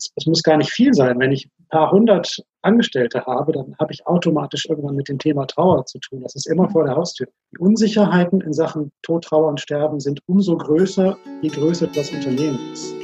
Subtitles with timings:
[0.00, 1.18] es, es, muss gar nicht viel sein.
[1.18, 5.46] Wenn ich ein paar hundert Angestellte habe, dann habe ich automatisch irgendwann mit dem Thema
[5.46, 6.20] Trauer zu tun.
[6.22, 7.26] Das ist immer vor der Haustür.
[7.52, 12.58] Die Unsicherheiten in Sachen Tod, Trauer und Sterben sind umso größer, je größer das Unternehmen
[12.72, 12.94] ist.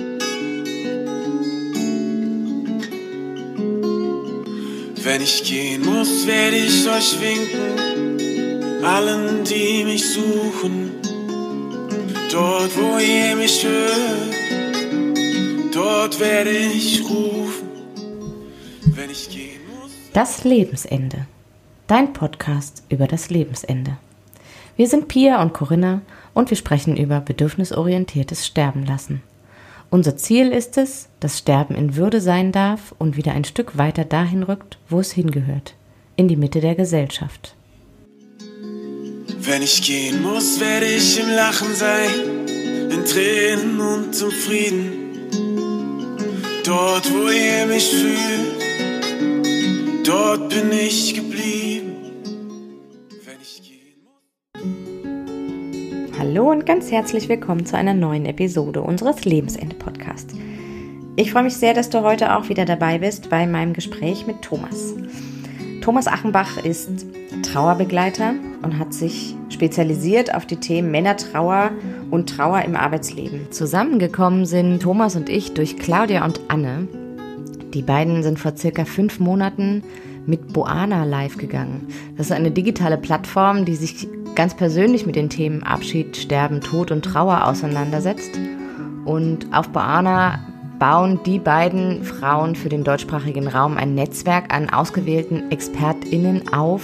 [5.04, 10.90] Wenn ich gehen muss, werde ich euch winken, allen, die mich suchen.
[12.32, 14.35] Dort, wo ihr mich hört,
[15.76, 17.68] dort werde ich rufen.
[18.86, 19.92] Wenn ich gehen muss.
[20.14, 21.26] Das Lebensende.
[21.86, 23.98] Dein Podcast über das Lebensende.
[24.76, 26.00] Wir sind Pia und Corinna
[26.34, 29.22] und wir sprechen über bedürfnisorientiertes Sterben lassen.
[29.90, 34.04] Unser Ziel ist es, dass Sterben in Würde sein darf und wieder ein Stück weiter
[34.04, 35.74] dahin rückt, wo es hingehört,
[36.16, 37.54] in die Mitte der Gesellschaft.
[39.38, 42.10] Wenn ich gehen muss, werde ich im Lachen sein,
[42.90, 44.95] in Tränen und im Frieden.
[46.66, 48.56] Dort, wo ihr mich fühlt,
[50.04, 51.94] dort bin ich geblieben.
[53.24, 54.02] Wenn ich gehen
[56.10, 56.18] muss.
[56.18, 60.34] Hallo und ganz herzlich willkommen zu einer neuen Episode unseres Lebensende-Podcasts.
[61.14, 64.42] Ich freue mich sehr, dass du heute auch wieder dabei bist bei meinem Gespräch mit
[64.42, 64.94] Thomas.
[65.82, 67.06] Thomas Achenbach ist
[67.44, 71.95] Trauerbegleiter und hat sich spezialisiert auf die Themen Männertrauer und
[72.26, 73.50] Trauer im Arbeitsleben.
[73.50, 76.88] Zusammengekommen sind Thomas und ich durch Claudia und Anne.
[77.74, 79.82] Die beiden sind vor circa fünf Monaten
[80.26, 81.88] mit Boana live gegangen.
[82.16, 86.90] Das ist eine digitale Plattform, die sich ganz persönlich mit den Themen Abschied, Sterben, Tod
[86.90, 88.38] und Trauer auseinandersetzt.
[89.04, 90.40] Und auf Boana
[90.78, 96.82] bauen die beiden Frauen für den deutschsprachigen Raum ein Netzwerk an ausgewählten ExpertInnen auf,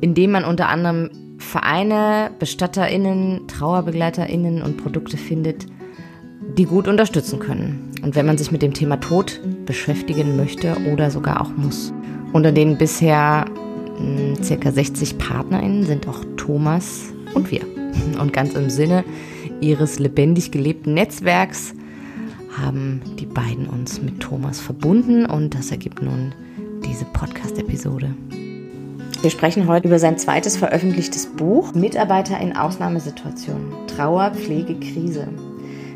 [0.00, 5.66] in dem man unter anderem Vereine, BestatterInnen, TrauerbegleiterInnen und Produkte findet,
[6.56, 7.90] die gut unterstützen können.
[8.02, 11.92] Und wenn man sich mit dem Thema Tod beschäftigen möchte oder sogar auch muss.
[12.32, 13.46] Unter den bisher
[13.96, 17.62] hm, circa 60 PartnerInnen sind auch Thomas und wir.
[18.20, 19.04] Und ganz im Sinne
[19.60, 21.74] ihres lebendig gelebten Netzwerks
[22.56, 26.32] haben die beiden uns mit Thomas verbunden und das ergibt nun
[26.84, 28.14] diese Podcast-Episode.
[29.22, 33.72] Wir sprechen heute über sein zweites veröffentlichtes Buch Mitarbeiter in Ausnahmesituationen.
[33.86, 35.28] Trauer, Pflege, Krise.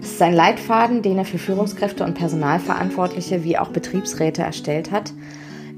[0.03, 5.13] Es ist ein Leitfaden, den er für Führungskräfte und Personalverantwortliche wie auch Betriebsräte erstellt hat.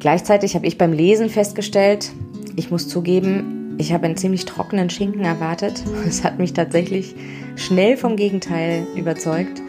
[0.01, 2.11] Gleichzeitig habe ich beim Lesen festgestellt,
[2.57, 5.85] ich muss zugeben, ich habe einen ziemlich trockenen Schinken erwartet.
[6.09, 7.15] Es hat mich tatsächlich
[7.55, 9.63] schnell vom Gegenteil überzeugt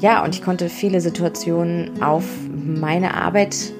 [0.00, 2.24] ja, und ich konnte viele Situationen auf
[2.64, 3.72] meine Arbeit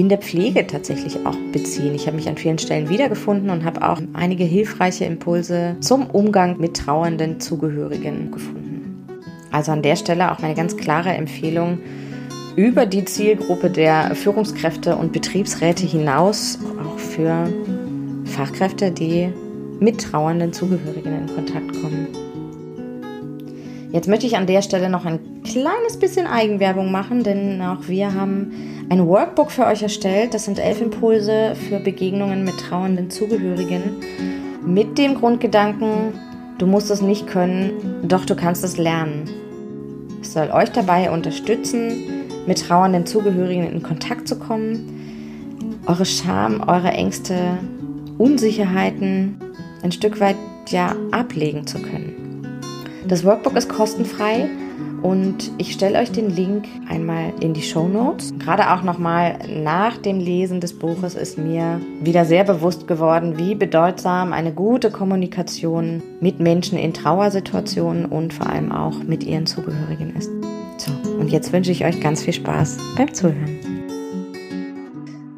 [0.00, 1.94] in der Pflege tatsächlich auch beziehen.
[1.94, 6.58] Ich habe mich an vielen Stellen wiedergefunden und habe auch einige hilfreiche Impulse zum Umgang
[6.58, 9.06] mit trauernden Zugehörigen gefunden.
[9.52, 11.80] Also an der Stelle auch meine ganz klare Empfehlung,
[12.56, 17.52] über die Zielgruppe der Führungskräfte und Betriebsräte hinaus auch für
[18.24, 19.28] Fachkräfte, die
[19.80, 22.06] mit trauernden Zugehörigen in Kontakt kommen.
[23.92, 28.14] Jetzt möchte ich an der Stelle noch ein kleines bisschen Eigenwerbung machen, denn auch wir
[28.14, 28.52] haben
[28.90, 30.34] ein Workbook für euch erstellt.
[30.34, 34.02] Das sind elf Impulse für Begegnungen mit trauernden Zugehörigen.
[34.66, 36.12] Mit dem Grundgedanken,
[36.58, 39.30] du musst es nicht können, doch du kannst es lernen.
[40.20, 41.92] Es soll euch dabei unterstützen,
[42.46, 47.58] mit trauernden Zugehörigen in Kontakt zu kommen, eure Scham, eure Ängste,
[48.18, 49.36] Unsicherheiten
[49.82, 50.36] ein Stück weit
[50.68, 52.60] ja ablegen zu können.
[53.06, 54.48] Das Workbook ist kostenfrei
[55.02, 58.34] und ich stelle euch den Link einmal in die Show Notes.
[58.38, 63.54] Gerade auch nochmal nach dem Lesen des Buches ist mir wieder sehr bewusst geworden, wie
[63.54, 70.14] bedeutsam eine gute Kommunikation mit Menschen in Trauersituationen und vor allem auch mit ihren Zugehörigen
[70.16, 70.30] ist.
[70.78, 73.58] So, und jetzt wünsche ich euch ganz viel Spaß beim Zuhören.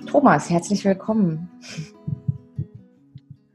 [0.07, 1.49] Thomas, herzlich willkommen.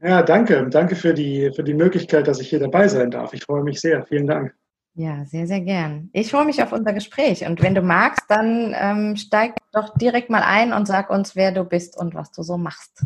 [0.02, 0.68] Ja, danke.
[0.70, 3.34] Danke für die, für die Möglichkeit, dass ich hier dabei sein darf.
[3.34, 4.04] Ich freue mich sehr.
[4.04, 4.57] Vielen Dank.
[4.98, 6.10] Ja, sehr, sehr gern.
[6.12, 7.46] Ich freue mich auf unser Gespräch.
[7.46, 11.52] Und wenn du magst, dann ähm, steig doch direkt mal ein und sag uns, wer
[11.52, 13.04] du bist und was du so machst.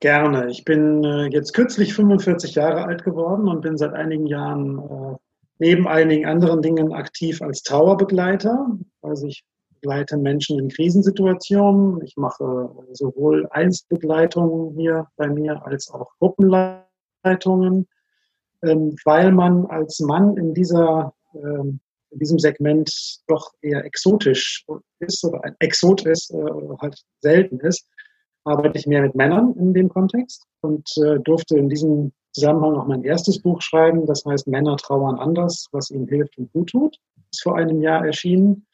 [0.00, 0.48] Gerne.
[0.48, 5.16] Ich bin äh, jetzt kürzlich 45 Jahre alt geworden und bin seit einigen Jahren äh,
[5.58, 8.78] neben einigen anderen Dingen aktiv als Trauerbegleiter.
[9.02, 9.44] Also ich
[9.82, 12.02] begleite Menschen in Krisensituationen.
[12.02, 17.88] Ich mache sowohl Einzelbegleitungen hier bei mir als auch Gruppenleitungen,
[18.62, 21.80] weil man als Mann in dieser ähm,
[22.12, 22.90] in diesem Segment
[23.26, 24.64] doch eher exotisch
[25.00, 27.86] ist oder ein Exot ist äh, oder halt selten ist,
[28.44, 32.86] arbeite ich mehr mit Männern in dem Kontext und äh, durfte in diesem Zusammenhang auch
[32.86, 36.98] mein erstes Buch schreiben, das heißt Männer trauern anders, was ihnen hilft und gut tut.
[37.30, 38.66] ist vor einem Jahr erschienen.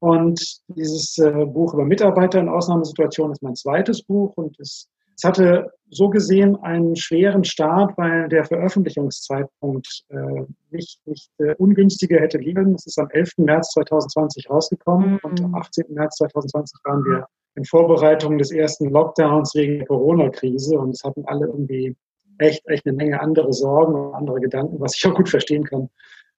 [0.00, 4.88] Und dieses äh, Buch über Mitarbeiter in Ausnahmesituationen ist mein zweites Buch und es,
[5.18, 12.20] es hatte so gesehen einen schweren Start, weil der Veröffentlichungszeitpunkt äh, nicht, nicht äh, ungünstiger
[12.20, 12.74] hätte liegen.
[12.74, 13.38] Es ist am 11.
[13.38, 15.18] März 2020 rausgekommen mhm.
[15.22, 15.86] und am 18.
[15.88, 17.26] März 2020 waren wir
[17.56, 21.96] in Vorbereitung des ersten Lockdowns wegen der Corona-Krise und es hatten alle irgendwie
[22.38, 25.88] echt, echt eine Menge andere Sorgen und andere Gedanken, was ich auch gut verstehen kann,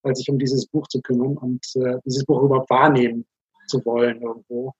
[0.05, 3.27] als sich um dieses Buch zu kümmern und äh, dieses Buch überhaupt wahrnehmen
[3.67, 4.73] zu wollen irgendwo.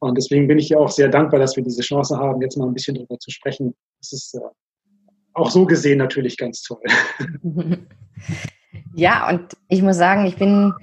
[0.00, 2.66] Und deswegen bin ich ja auch sehr dankbar, dass wir diese Chance haben, jetzt mal
[2.66, 3.74] ein bisschen darüber zu sprechen.
[4.00, 4.40] Das ist äh,
[5.34, 6.82] auch so gesehen natürlich ganz toll.
[8.94, 10.74] Ja, und ich muss sagen, ich bin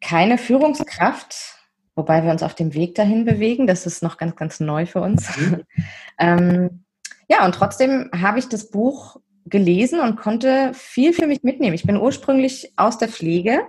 [0.00, 1.58] keine Führungskraft,
[1.94, 3.66] wobei wir uns auf dem Weg dahin bewegen.
[3.66, 5.36] Das ist noch ganz, ganz neu für uns.
[5.36, 5.62] Mhm.
[6.18, 6.84] ähm,
[7.28, 11.74] ja, und trotzdem habe ich das Buch gelesen und konnte viel für mich mitnehmen.
[11.74, 13.62] Ich bin ursprünglich aus der Pflege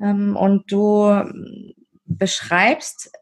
[0.00, 1.22] ähm, und du
[2.04, 3.12] beschreibst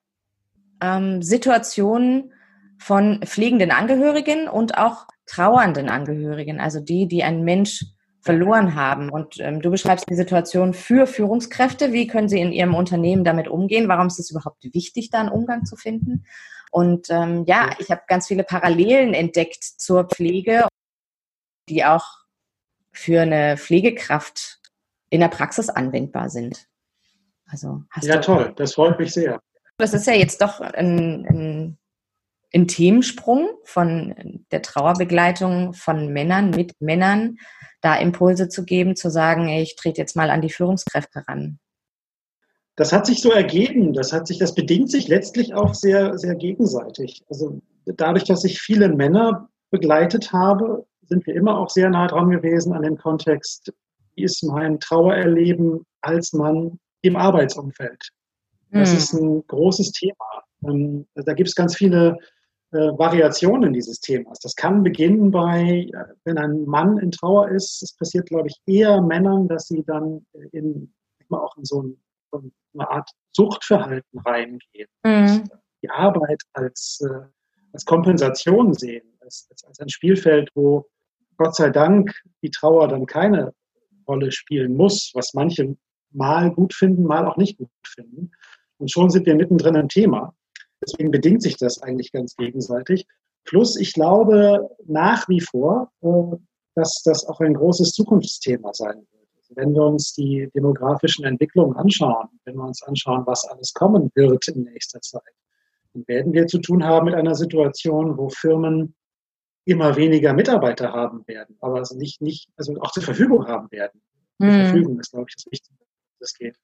[0.80, 2.32] ähm, Situationen
[2.78, 7.84] von pflegenden Angehörigen und auch trauernden Angehörigen, also die, die einen Mensch
[8.20, 9.08] verloren haben.
[9.08, 11.92] Und ähm, du beschreibst die Situation für Führungskräfte.
[11.92, 13.88] Wie können sie in ihrem Unternehmen damit umgehen?
[13.88, 16.26] Warum ist es überhaupt wichtig, da einen Umgang zu finden?
[16.70, 20.66] Und ähm, ja, ich habe ganz viele Parallelen entdeckt zur Pflege,
[21.68, 22.04] die auch
[22.92, 24.60] für eine Pflegekraft
[25.08, 26.66] in der Praxis anwendbar sind.
[27.46, 29.40] Also hast ja, toll, das freut mich sehr.
[29.78, 31.78] Das ist ja jetzt doch ein, ein,
[32.54, 37.36] ein Themensprung von der Trauerbegleitung von Männern mit Männern,
[37.82, 41.58] da Impulse zu geben, zu sagen, ich trete jetzt mal an die Führungskräfte ran.
[42.76, 43.94] Das hat sich so ergeben.
[43.94, 47.24] Das hat sich, das bedingt sich letztlich auch sehr, sehr gegenseitig.
[47.28, 52.30] Also dadurch, dass ich viele Männer begleitet habe, sind wir immer auch sehr nah dran
[52.30, 53.72] gewesen an den Kontext,
[54.14, 58.10] wie ist mein Trauererleben als Mann im Arbeitsumfeld.
[58.70, 58.96] Das mhm.
[58.96, 60.42] ist ein großes Thema.
[60.64, 62.16] Ähm, da gibt es ganz viele
[62.72, 64.40] äh, Variationen dieses Themas.
[64.40, 68.56] Das kann beginnen bei, äh, wenn ein Mann in Trauer ist, es passiert, glaube ich,
[68.66, 70.92] eher Männern, dass sie dann in,
[71.28, 72.02] immer auch in so, ein,
[72.32, 72.42] so
[72.74, 74.88] eine Art Suchtverhalten reingehen.
[75.04, 75.48] Mhm.
[75.82, 77.26] Die Arbeit als, äh,
[77.72, 80.86] als Kompensation sehen, als, als ein Spielfeld, wo
[81.36, 83.52] Gott sei Dank die Trauer dann keine
[84.08, 85.76] Rolle spielen muss, was manche
[86.16, 88.32] mal gut finden, mal auch nicht gut finden.
[88.78, 90.34] Und schon sind wir mittendrin im Thema.
[90.82, 93.06] Deswegen bedingt sich das eigentlich ganz gegenseitig.
[93.44, 96.36] Plus, ich glaube nach wie vor, äh,
[96.74, 99.28] dass das auch ein großes Zukunftsthema sein wird.
[99.38, 104.10] Also wenn wir uns die demografischen Entwicklungen anschauen, wenn wir uns anschauen, was alles kommen
[104.14, 105.22] wird in nächster Zeit,
[105.94, 108.94] dann werden wir zu tun haben mit einer Situation, wo Firmen
[109.64, 114.00] immer weniger Mitarbeiter haben werden, aber also nicht, nicht, also auch zur Verfügung haben werden.
[114.38, 114.50] Mhm.
[114.50, 115.85] Verfügung ist, glaube ich, das Wichtige
[116.20, 116.56] das geht,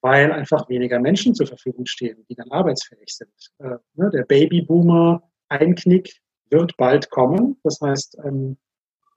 [0.00, 3.30] weil einfach weniger Menschen zur Verfügung stehen, die dann arbeitsfähig sind.
[3.58, 6.12] Äh, ne, der Babyboomer-Einknick
[6.50, 7.56] wird bald kommen.
[7.62, 8.56] Das heißt, ähm,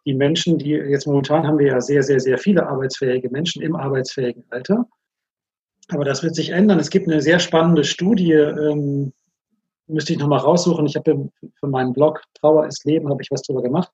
[0.06, 3.76] die Menschen, die jetzt momentan haben wir ja sehr, sehr, sehr viele arbeitsfähige Menschen im
[3.76, 4.88] arbeitsfähigen Alter.
[5.90, 6.80] Aber das wird sich ändern.
[6.80, 9.14] Es gibt eine sehr spannende Studie, ähm,
[9.88, 10.86] müsste ich nochmal raussuchen.
[10.86, 11.30] Ich habe
[11.60, 13.92] für meinen Blog Trauer ist Leben, habe ich was darüber gemacht.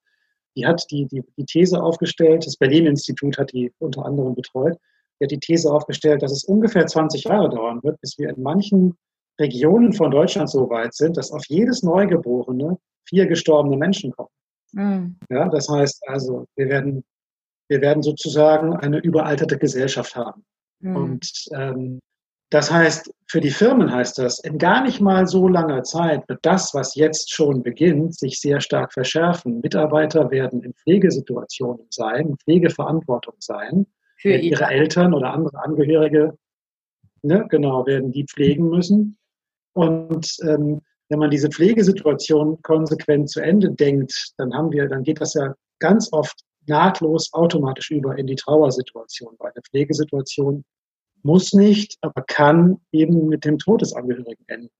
[0.56, 4.76] Die hat die, die, die These aufgestellt, das Berlin-Institut hat die unter anderem betreut,
[5.22, 8.96] der die These aufgestellt, dass es ungefähr 20 Jahre dauern wird, bis wir in manchen
[9.40, 12.76] Regionen von Deutschland so weit sind, dass auf jedes Neugeborene
[13.08, 14.30] vier gestorbene Menschen kommen.
[14.72, 15.16] Mhm.
[15.30, 17.04] Ja, das heißt also, wir werden,
[17.68, 20.44] wir werden sozusagen eine überalterte Gesellschaft haben.
[20.80, 20.96] Mhm.
[20.96, 22.00] Und ähm,
[22.50, 26.40] das heißt, für die Firmen heißt das, in gar nicht mal so langer Zeit wird
[26.42, 29.60] das, was jetzt schon beginnt, sich sehr stark verschärfen.
[29.60, 33.86] Mitarbeiter werden in Pflegesituationen sein, Pflegeverantwortung sein
[34.22, 36.38] für ihre Eltern oder andere Angehörige,
[37.22, 39.18] ne, genau, werden die pflegen müssen.
[39.74, 45.20] Und ähm, wenn man diese Pflegesituation konsequent zu Ende denkt, dann haben wir, dann geht
[45.20, 50.64] das ja ganz oft nahtlos automatisch über in die Trauersituation, weil eine Pflegesituation
[51.24, 54.70] muss nicht, aber kann eben mit dem Tod des Angehörigen enden.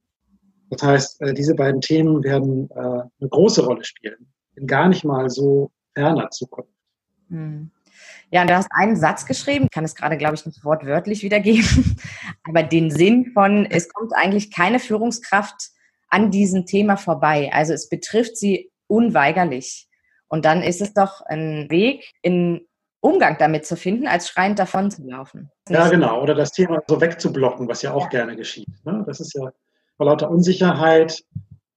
[0.70, 5.04] Das heißt, äh, diese beiden Themen werden äh, eine große Rolle spielen, in gar nicht
[5.04, 6.70] mal so ferner Zukunft.
[7.28, 7.70] Hm.
[8.30, 11.96] Ja, du hast einen Satz geschrieben, kann es gerade, glaube ich, nicht wortwörtlich wiedergeben,
[12.48, 15.70] aber den Sinn von, es kommt eigentlich keine Führungskraft
[16.08, 17.50] an diesem Thema vorbei.
[17.52, 19.88] Also es betrifft sie unweigerlich.
[20.28, 22.66] Und dann ist es doch ein Weg, in
[23.00, 25.50] Umgang damit zu finden, als schreiend davon zu laufen.
[25.68, 26.22] Ja, genau.
[26.22, 28.08] Oder das Thema so wegzublocken, was ja auch ja.
[28.10, 28.68] gerne geschieht.
[28.84, 29.02] Ne?
[29.06, 29.50] Das ist ja
[29.96, 31.22] vor lauter Unsicherheit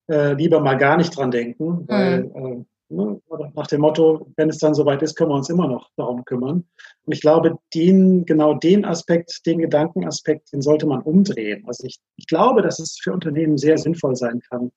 [0.07, 2.35] äh, lieber mal gar nicht dran denken, weil mhm.
[2.35, 3.19] äh, Ne?
[3.27, 6.23] Oder nach dem Motto, wenn es dann soweit ist, können wir uns immer noch darum
[6.25, 6.65] kümmern.
[7.03, 11.63] Und ich glaube, den, genau den Aspekt, den Gedankenaspekt, den sollte man umdrehen.
[11.67, 14.71] Also ich, ich glaube, dass es für Unternehmen sehr sinnvoll sein kann,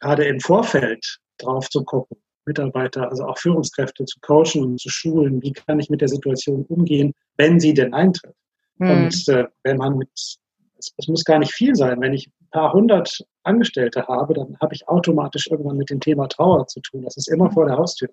[0.00, 2.16] gerade im Vorfeld drauf zu gucken,
[2.46, 6.64] Mitarbeiter, also auch Führungskräfte zu coachen und zu schulen, wie kann ich mit der Situation
[6.64, 8.34] umgehen, wenn sie denn eintritt.
[8.78, 8.90] Mhm.
[8.90, 12.72] Und äh, wenn man mit, es, es, muss gar nicht viel sein, wenn ich paar
[12.72, 17.02] hundert Angestellte habe, dann habe ich automatisch irgendwann mit dem Thema Trauer zu tun.
[17.02, 18.08] Das ist immer vor der Haustür.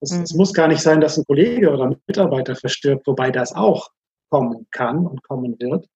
[0.00, 0.22] Es, mhm.
[0.22, 3.90] es muss gar nicht sein, dass ein Kollege oder ein Mitarbeiter verstirbt, wobei das auch
[4.30, 5.86] kommen kann und kommen wird.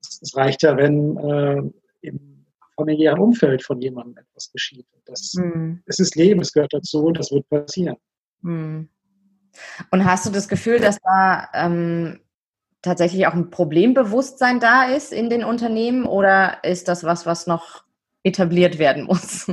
[0.00, 1.62] Es, es reicht ja, wenn äh,
[2.00, 4.86] im familiären Umfeld von jemandem etwas geschieht.
[5.06, 5.82] Das, mhm.
[5.86, 7.96] Es ist Leben, es gehört dazu und das wird passieren.
[8.42, 8.88] Mhm.
[9.90, 12.20] Und hast du das Gefühl, dass da ähm,
[12.82, 17.84] tatsächlich auch ein Problembewusstsein da ist in den Unternehmen oder ist das was, was noch
[18.22, 19.50] etabliert werden muss?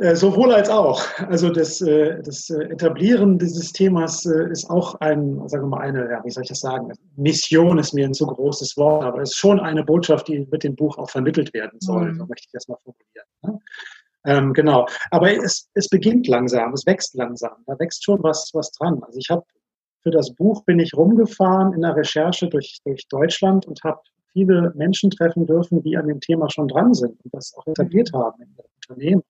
[0.00, 1.02] Äh, sowohl als auch.
[1.28, 6.10] Also das, äh, das äh, Etablieren dieses Themas ist auch ein, sagen wir mal, eine,
[6.10, 6.92] ja, wie soll ich das sagen?
[7.16, 10.64] Mission ist mir ein zu großes Wort, aber es ist schon eine Botschaft, die mit
[10.64, 12.18] dem Buch auch vermittelt werden soll, mhm.
[12.18, 13.26] so möchte ich das mal formulieren.
[13.42, 13.58] Ne?
[14.26, 14.86] Ähm, genau.
[15.12, 17.52] Aber es, es beginnt langsam, es wächst langsam.
[17.66, 19.00] Da wächst schon was, was dran.
[19.02, 19.44] Also ich habe
[20.06, 23.98] für das Buch bin ich rumgefahren in der Recherche durch, durch Deutschland und habe
[24.32, 28.12] viele Menschen treffen dürfen, die an dem Thema schon dran sind und das auch etabliert
[28.12, 29.22] haben in ihrem Unternehmen.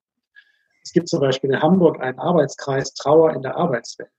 [0.83, 4.11] Es gibt zum Beispiel in Hamburg einen Arbeitskreis Trauer in der Arbeitswelt.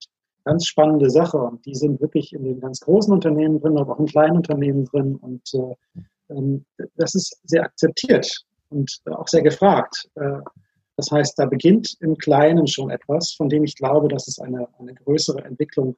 [0.45, 3.99] Ganz spannende Sache und die sind wirklich in den ganz großen Unternehmen drin, aber auch
[3.99, 8.35] in kleinen Unternehmen drin und äh, ähm, das ist sehr akzeptiert
[8.69, 10.09] und auch sehr gefragt.
[10.15, 10.39] Äh,
[10.95, 14.67] das heißt, da beginnt im Kleinen schon etwas, von dem ich glaube, dass es eine,
[14.79, 15.95] eine größere Entwicklung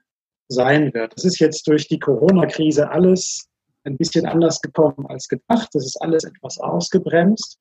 [0.49, 1.13] sein wird.
[1.15, 3.47] Es ist jetzt durch die Corona-Krise alles
[3.83, 5.69] ein bisschen anders gekommen als gedacht.
[5.73, 7.59] Das ist alles etwas ausgebremst,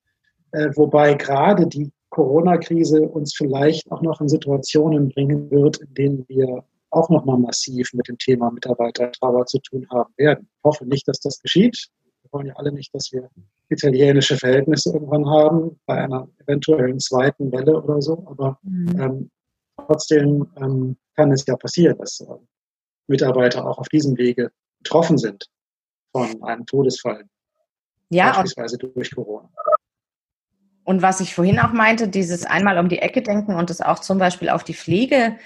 [0.52, 6.24] äh, wobei gerade die Corona-Krise uns vielleicht auch noch in Situationen bringen wird, in denen
[6.28, 10.48] wir auch noch mal massiv mit dem Thema Mitarbeitertrauer zu tun haben werden.
[10.56, 11.88] Ich hoffe nicht, dass das geschieht.
[12.22, 13.28] Wir wollen ja alle nicht, dass wir
[13.68, 18.24] italienische Verhältnisse irgendwann haben, bei einer eventuellen zweiten Welle oder so.
[18.26, 19.00] Aber mhm.
[19.00, 19.30] ähm,
[19.76, 22.26] trotzdem ähm, kann es ja passieren, dass äh,
[23.08, 25.46] Mitarbeiter auch auf diesem Wege betroffen sind
[26.12, 27.24] von einem Todesfall.
[28.10, 29.50] Ja, beispielsweise durch Corona.
[30.84, 33.98] Und was ich vorhin auch meinte, dieses einmal um die Ecke denken und das auch
[33.98, 35.36] zum Beispiel auf die Pflege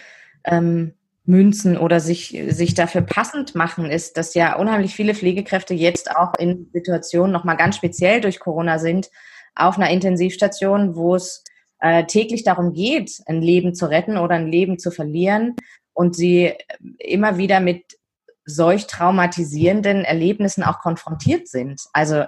[0.45, 6.15] ähm, münzen oder sich, sich dafür passend machen, ist, dass ja unheimlich viele Pflegekräfte jetzt
[6.15, 9.11] auch in Situationen nochmal ganz speziell durch Corona sind,
[9.57, 11.43] auf einer Intensivstation, wo es
[11.81, 15.57] äh, täglich darum geht, ein Leben zu retten oder ein Leben zu verlieren
[15.95, 16.55] und sie
[16.99, 17.99] immer wieder mit
[18.45, 21.81] solch traumatisierenden Erlebnissen auch konfrontiert sind.
[21.93, 22.25] Also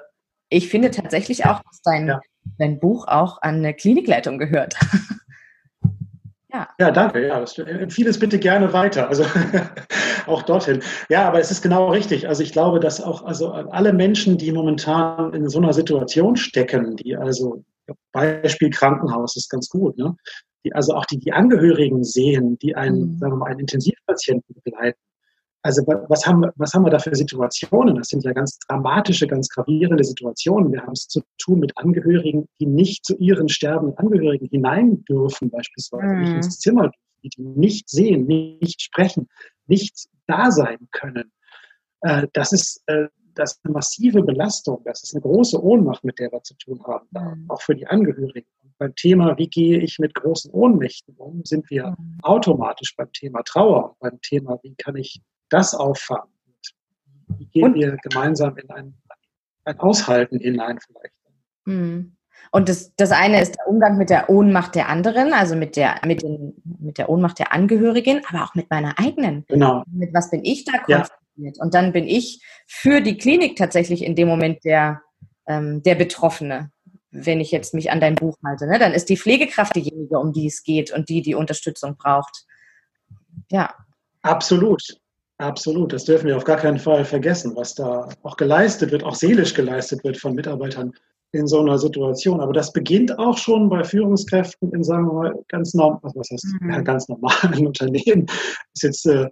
[0.49, 2.21] ich finde tatsächlich auch, dass dein, ja
[2.59, 4.75] dein Buch auch an eine Klinikleitung gehört.
[6.53, 6.69] ja.
[6.79, 7.27] ja, danke.
[7.27, 9.09] Ja, das, empfehle es bitte gerne weiter.
[9.09, 9.25] Also
[10.27, 10.83] auch dorthin.
[11.09, 12.29] Ja, aber es ist genau richtig.
[12.29, 16.97] Also ich glaube, dass auch also alle Menschen, die momentan in so einer Situation stecken,
[16.97, 17.65] die also
[18.13, 20.17] Beispiel Krankenhaus ist ganz gut, ne?
[20.65, 23.19] Die, also auch die, die Angehörigen sehen, die einen, mhm.
[23.19, 24.99] sagen wir mal, einen Intensivpatienten begleiten,
[25.65, 27.97] also was haben, was haben wir da für Situationen?
[27.97, 30.71] Das sind ja ganz dramatische, ganz gravierende Situationen.
[30.71, 35.49] Wir haben es zu tun mit Angehörigen, die nicht zu ihren sterbenden Angehörigen hinein dürfen,
[35.49, 36.21] beispielsweise mhm.
[36.21, 36.93] nicht ins Zimmer,
[37.23, 39.27] die nicht sehen, nicht sprechen,
[39.67, 41.33] nicht da sein können.
[42.03, 44.83] Äh, das ist, äh, das ist eine massive Belastung.
[44.85, 47.51] Das ist eine große Ohnmacht, mit der wir zu tun haben, mhm.
[47.51, 48.47] auch für die Angehörigen.
[48.75, 52.19] Und beim Thema, wie gehe ich mit großen Ohnmächten um, sind wir mhm.
[52.23, 56.33] automatisch beim Thema Trauer, beim Thema, wie kann ich das auffangen?
[57.39, 58.95] Wie gehen und, wir gemeinsam in ein,
[59.65, 61.15] ein Aushalten hinein vielleicht?
[61.65, 62.17] Mhm.
[62.51, 66.01] Und das, das eine ist der Umgang mit der Ohnmacht der anderen, also mit der,
[66.05, 69.45] mit, den, mit der Ohnmacht der Angehörigen, aber auch mit meiner eigenen.
[69.49, 69.83] Genau.
[69.91, 71.11] Mit was bin ich da konfrontiert?
[71.37, 71.53] Ja.
[71.59, 75.03] Und dann bin ich für die Klinik tatsächlich in dem Moment der,
[75.49, 76.71] ähm, der Betroffene,
[77.15, 78.67] wenn ich jetzt mich an dein Buch halte.
[78.67, 78.79] Ne?
[78.79, 82.45] Dann ist die Pflegekraft diejenige, um die es geht und die die Unterstützung braucht.
[83.51, 83.73] Ja.
[84.23, 84.83] Absolut.
[85.39, 89.17] Absolut, das dürfen wir auf gar keinen Fall vergessen, was da auch geleistet wird, auch
[89.17, 90.93] seelisch geleistet wird von Mitarbeitern
[91.33, 92.41] in so einer Situation.
[92.41, 96.47] Aber das beginnt auch schon bei Führungskräften in, sagen wir mal, ganz, norm was heißt,
[96.61, 96.71] mhm.
[96.71, 98.27] ja, ganz normalen Unternehmen.
[98.75, 99.29] Ist jetzt äh,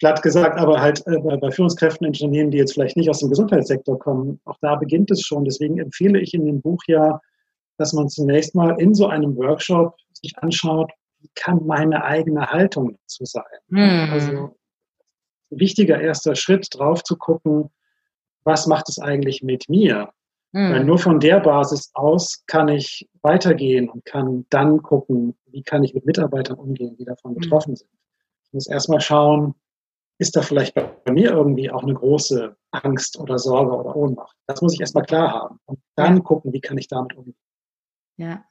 [0.00, 3.20] platt gesagt, aber halt äh, bei, bei Führungskräften in Unternehmen, die jetzt vielleicht nicht aus
[3.20, 5.44] dem Gesundheitssektor kommen, auch da beginnt es schon.
[5.44, 7.20] Deswegen empfehle ich in dem Buch ja,
[7.76, 10.90] dass man zunächst mal in so einem Workshop sich anschaut,
[11.20, 13.44] wie kann meine eigene Haltung dazu sein.
[13.68, 14.10] Mhm.
[14.10, 14.56] Also
[15.50, 17.70] wichtiger erster Schritt, drauf zu gucken,
[18.44, 20.10] was macht es eigentlich mit mir?
[20.52, 20.72] Mhm.
[20.72, 25.84] Weil nur von der Basis aus kann ich weitergehen und kann dann gucken, wie kann
[25.84, 27.40] ich mit Mitarbeitern umgehen, die davon mhm.
[27.40, 27.90] betroffen sind.
[28.46, 29.54] Ich muss erstmal schauen,
[30.20, 34.36] ist da vielleicht bei mir irgendwie auch eine große Angst oder Sorge oder Ohnmacht?
[34.46, 36.22] Das muss ich erstmal klar haben und dann ja.
[36.22, 37.36] gucken, wie kann ich damit umgehen.
[38.18, 38.44] Ja.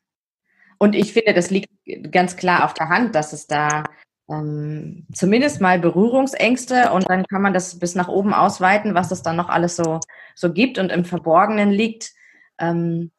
[0.80, 1.70] Und ich finde, das liegt
[2.12, 3.84] ganz klar auf der Hand, dass es da
[4.32, 9.22] ähm, zumindest mal Berührungsängste und dann kann man das bis nach oben ausweiten, was es
[9.22, 10.00] dann noch alles so,
[10.34, 12.14] so gibt und im Verborgenen liegt,
[12.58, 13.12] ähm,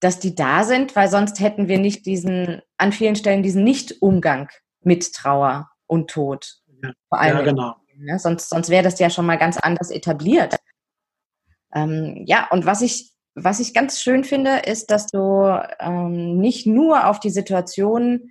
[0.00, 4.48] dass die da sind, weil sonst hätten wir nicht diesen, an vielen Stellen diesen Nicht-Umgang
[4.80, 6.62] mit Trauer und Tod.
[6.82, 7.76] Ja, Vor allem, ja genau.
[7.98, 8.18] Ne?
[8.18, 10.56] Sonst, sonst wäre das ja schon mal ganz anders etabliert.
[11.74, 16.66] Ähm, ja, und was ich, was ich ganz schön finde, ist, dass du ähm, nicht
[16.66, 18.30] nur auf die Situation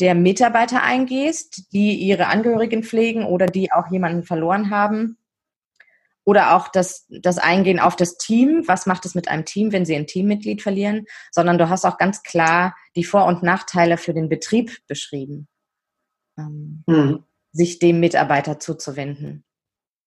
[0.00, 5.18] der Mitarbeiter eingehst, die ihre Angehörigen pflegen oder die auch jemanden verloren haben.
[6.26, 8.62] Oder auch das, das Eingehen auf das Team.
[8.66, 11.04] Was macht es mit einem Team, wenn sie ein Teammitglied verlieren?
[11.30, 15.48] Sondern du hast auch ganz klar die Vor- und Nachteile für den Betrieb beschrieben.
[16.38, 17.24] Ähm, mhm
[17.54, 19.44] sich dem Mitarbeiter zuzuwenden.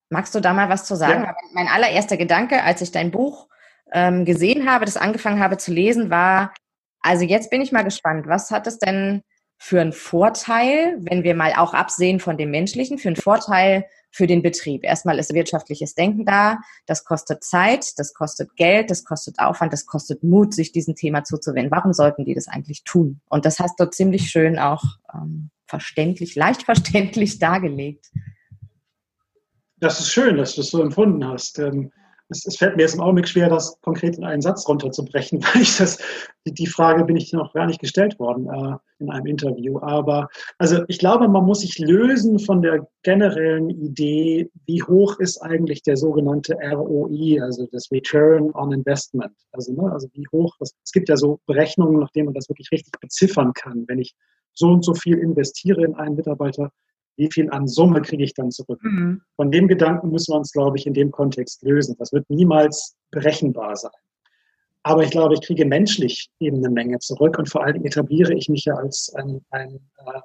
[0.09, 1.23] Magst du da mal was zu sagen?
[1.23, 1.35] Ja.
[1.53, 3.47] Mein allererster Gedanke, als ich dein Buch
[3.91, 6.53] ähm, gesehen habe, das angefangen habe zu lesen, war,
[7.01, 9.23] also jetzt bin ich mal gespannt, was hat es denn
[9.57, 14.27] für einen Vorteil, wenn wir mal auch absehen von dem Menschlichen, für einen Vorteil für
[14.27, 14.83] den Betrieb?
[14.83, 19.85] Erstmal ist wirtschaftliches Denken da, das kostet Zeit, das kostet Geld, das kostet Aufwand, das
[19.85, 21.71] kostet Mut, sich diesem Thema zuzuwenden.
[21.71, 23.21] Warum sollten die das eigentlich tun?
[23.29, 28.11] Und das hast du ziemlich schön auch ähm, verständlich, leicht verständlich dargelegt.
[29.79, 31.59] Das ist schön, dass du es so empfunden hast.
[31.59, 31.91] Ähm,
[32.29, 35.61] es, es, fällt mir jetzt im Augenblick schwer, das konkret in einen Satz runterzubrechen, weil
[35.61, 35.99] ich das,
[36.45, 39.79] die, Frage bin ich noch gar nicht gestellt worden äh, in einem Interview.
[39.79, 45.41] Aber also ich glaube, man muss sich lösen von der generellen Idee, wie hoch ist
[45.41, 49.33] eigentlich der sogenannte ROI, also das Return on Investment.
[49.51, 52.71] Also, ne, also wie hoch, es gibt ja so Berechnungen, nach denen man das wirklich
[52.71, 53.85] richtig beziffern kann.
[53.87, 54.15] Wenn ich
[54.57, 56.71] so und so viel investiere in einen Mitarbeiter,
[57.15, 58.79] wie viel an Summe kriege ich dann zurück?
[58.83, 59.21] Mhm.
[59.35, 61.95] Von dem Gedanken müssen wir uns, glaube ich, in dem Kontext lösen.
[61.99, 63.91] Das wird niemals berechenbar sein.
[64.83, 68.49] Aber ich glaube, ich kriege menschlich eben eine Menge zurück und vor allem etabliere ich
[68.49, 70.21] mich ja als ein, ein, äh,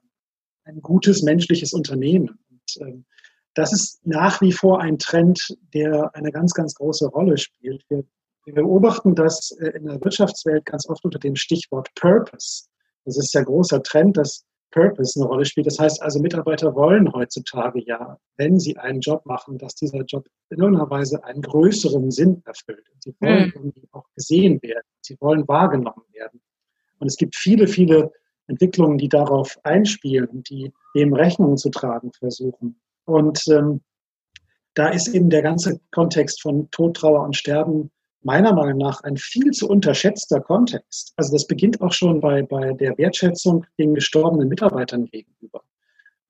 [0.65, 2.39] ein gutes menschliches Unternehmen.
[2.51, 3.05] Und, ähm,
[3.55, 7.85] das ist nach wie vor ein Trend, der eine ganz, ganz große Rolle spielt.
[7.89, 8.05] Wir,
[8.45, 12.65] wir beobachten das äh, in der Wirtschaftswelt ganz oft unter dem Stichwort Purpose.
[13.05, 15.67] Das ist der große Trend, dass Purpose eine Rolle spielt.
[15.67, 20.27] Das heißt also, Mitarbeiter wollen heutzutage ja, wenn sie einen Job machen, dass dieser Job
[20.51, 22.85] in irgendeiner Weise einen größeren Sinn erfüllt.
[22.99, 23.53] sie wollen mhm.
[23.55, 24.87] irgendwie auch gesehen werden.
[25.03, 26.41] Sie wollen wahrgenommen werden.
[26.99, 28.11] Und es gibt viele, viele
[28.49, 32.81] Entwicklungen, die darauf einspielen und die dem Rechnung zu tragen versuchen.
[33.05, 33.83] Und ähm,
[34.75, 37.91] da ist eben der ganze Kontext von Tod, Trauer und Sterben
[38.25, 41.13] meiner Meinung nach ein viel zu unterschätzter Kontext.
[41.17, 45.63] Also das beginnt auch schon bei, bei der Wertschätzung den gestorbenen Mitarbeitern gegenüber.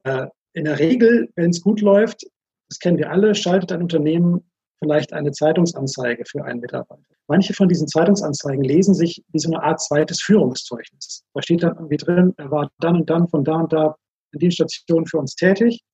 [0.04, 2.26] Äh, in der Regel, wenn es gut läuft,
[2.68, 4.42] das kennen wir alle, schaltet ein Unternehmen
[4.82, 7.02] vielleicht eine Zeitungsanzeige für einen Mitarbeiter.
[7.28, 11.24] Manche von diesen Zeitungsanzeigen lesen sich wie so eine Art zweites Führungszeugnis.
[11.34, 13.96] Da steht dann irgendwie drin, er war dann und dann von da und da
[14.32, 15.84] in den Stationen für uns tätig.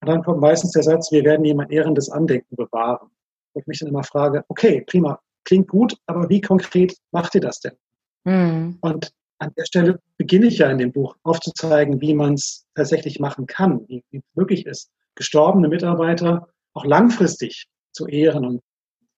[0.00, 3.08] Und dann kommt meistens der Satz, wir werden ein ehrendes Andenken bewahren.
[3.54, 7.40] Wo ich mich dann immer frage, okay, prima, klingt gut, aber wie konkret macht ihr
[7.40, 7.76] das denn?
[8.24, 8.78] Mhm.
[8.80, 13.20] Und an der Stelle beginne ich ja in dem Buch aufzuzeigen, wie man es tatsächlich
[13.20, 18.62] machen kann, wie es möglich ist, gestorbene Mitarbeiter auch langfristig zu ehren und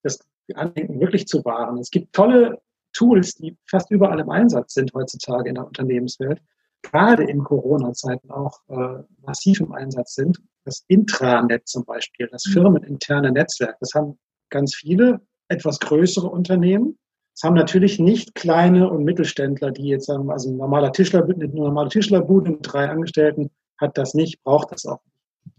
[0.03, 0.19] das
[0.55, 1.79] Andenken wirklich zu wahren.
[1.79, 2.61] Es gibt tolle
[2.93, 6.41] Tools, die fast überall im Einsatz sind heutzutage in der Unternehmenswelt,
[6.83, 10.41] gerade in Corona-Zeiten auch äh, massiv im Einsatz sind.
[10.65, 12.53] Das Intranet zum Beispiel, das mhm.
[12.53, 14.19] firmeninterne Netzwerk, das haben
[14.51, 15.21] ganz viele
[15.51, 16.99] etwas größere Unternehmen.
[17.35, 21.49] Es haben natürlich nicht kleine und Mittelständler, die jetzt sagen, also ein normaler Tischler, eine
[21.49, 25.57] normale Tischlerbude mit drei Angestellten hat das nicht, braucht das auch nicht.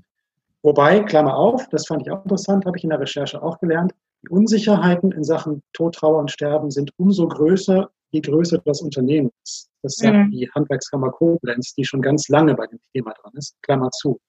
[0.64, 3.94] Wobei, Klammer auf, das fand ich auch interessant, habe ich in der Recherche auch gelernt,
[4.24, 9.32] die Unsicherheiten in Sachen Tod, Trauer und Sterben sind umso größer, je größer das Unternehmen
[9.44, 9.70] ist.
[9.82, 10.32] Das sagt mhm.
[10.32, 13.56] die Handwerkskammer Koblenz, die schon ganz lange bei dem Thema dran ist.
[13.64, 14.20] Klammer zu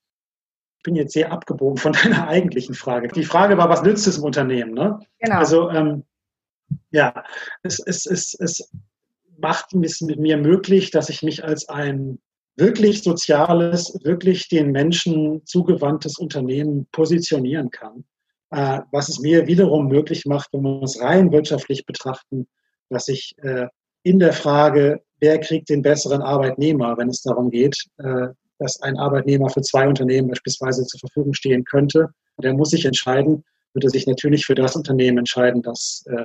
[0.83, 3.09] bin jetzt sehr abgebogen von deiner eigentlichen Frage.
[3.09, 4.75] Die Frage war, was nützt es im Unternehmen?
[4.75, 4.99] Ne?
[5.21, 5.37] Genau.
[5.37, 6.05] Also ähm,
[6.91, 7.25] ja,
[7.63, 8.71] es, es, es, es
[9.39, 12.19] macht es mit mir möglich, dass ich mich als ein
[12.57, 18.05] wirklich soziales, wirklich den Menschen zugewandtes Unternehmen positionieren kann.
[18.51, 22.47] Äh, was es mir wiederum möglich macht, wenn wir es rein wirtschaftlich betrachten,
[22.91, 23.67] dass ich äh,
[24.03, 28.97] in der Frage, wer kriegt den besseren Arbeitnehmer, wenn es darum geht, äh, dass ein
[28.97, 32.11] Arbeitnehmer für zwei Unternehmen beispielsweise zur Verfügung stehen könnte.
[32.37, 36.25] Und er muss sich entscheiden, würde sich natürlich für das Unternehmen entscheiden, das äh,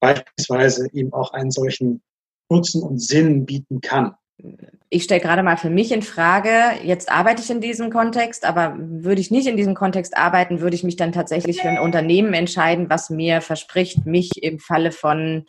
[0.00, 2.02] beispielsweise ihm auch einen solchen
[2.48, 4.14] Nutzen und Sinn bieten kann.
[4.90, 6.50] Ich stelle gerade mal für mich in Frage,
[6.84, 10.76] jetzt arbeite ich in diesem Kontext, aber würde ich nicht in diesem Kontext arbeiten, würde
[10.76, 15.46] ich mich dann tatsächlich für ein Unternehmen entscheiden, was mir verspricht, mich im Falle von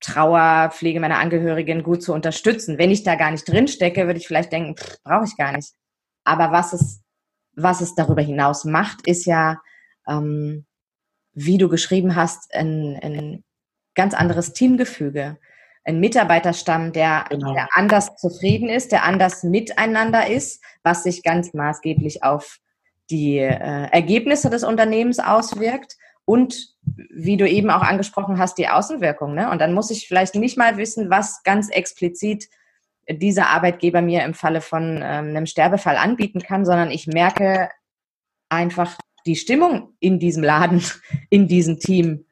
[0.00, 2.78] Trauer, Pflege meiner Angehörigen gut zu unterstützen.
[2.78, 5.72] Wenn ich da gar nicht drin stecke, würde ich vielleicht denken, brauche ich gar nicht.
[6.24, 7.00] Aber was es,
[7.54, 9.60] was es darüber hinaus macht, ist ja,
[10.06, 10.66] ähm,
[11.32, 13.44] wie du geschrieben hast, ein, ein
[13.94, 15.38] ganz anderes Teamgefüge.
[15.84, 17.54] Ein Mitarbeiterstamm, der, genau.
[17.54, 22.58] der anders zufrieden ist, der anders miteinander ist, was sich ganz maßgeblich auf
[23.10, 25.96] die äh, Ergebnisse des Unternehmens auswirkt
[26.28, 29.32] und wie du eben auch angesprochen hast, die Außenwirkung.
[29.32, 29.50] Ne?
[29.50, 32.50] Und dann muss ich vielleicht nicht mal wissen, was ganz explizit
[33.08, 37.70] dieser Arbeitgeber mir im Falle von ähm, einem Sterbefall anbieten kann, sondern ich merke
[38.50, 40.82] einfach die Stimmung in diesem Laden,
[41.30, 42.26] in diesem Team.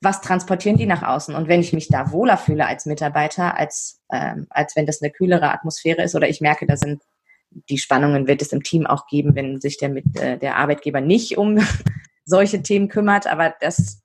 [0.00, 1.36] Was transportieren die nach außen?
[1.36, 5.12] Und wenn ich mich da wohler fühle als Mitarbeiter, als, ähm, als wenn das eine
[5.12, 7.00] kühlere Atmosphäre ist oder ich merke, da sind
[7.68, 11.00] die Spannungen wird es im Team auch geben, wenn sich der, mit, äh, der Arbeitgeber
[11.00, 11.60] nicht um
[12.24, 14.02] solche Themen kümmert, aber das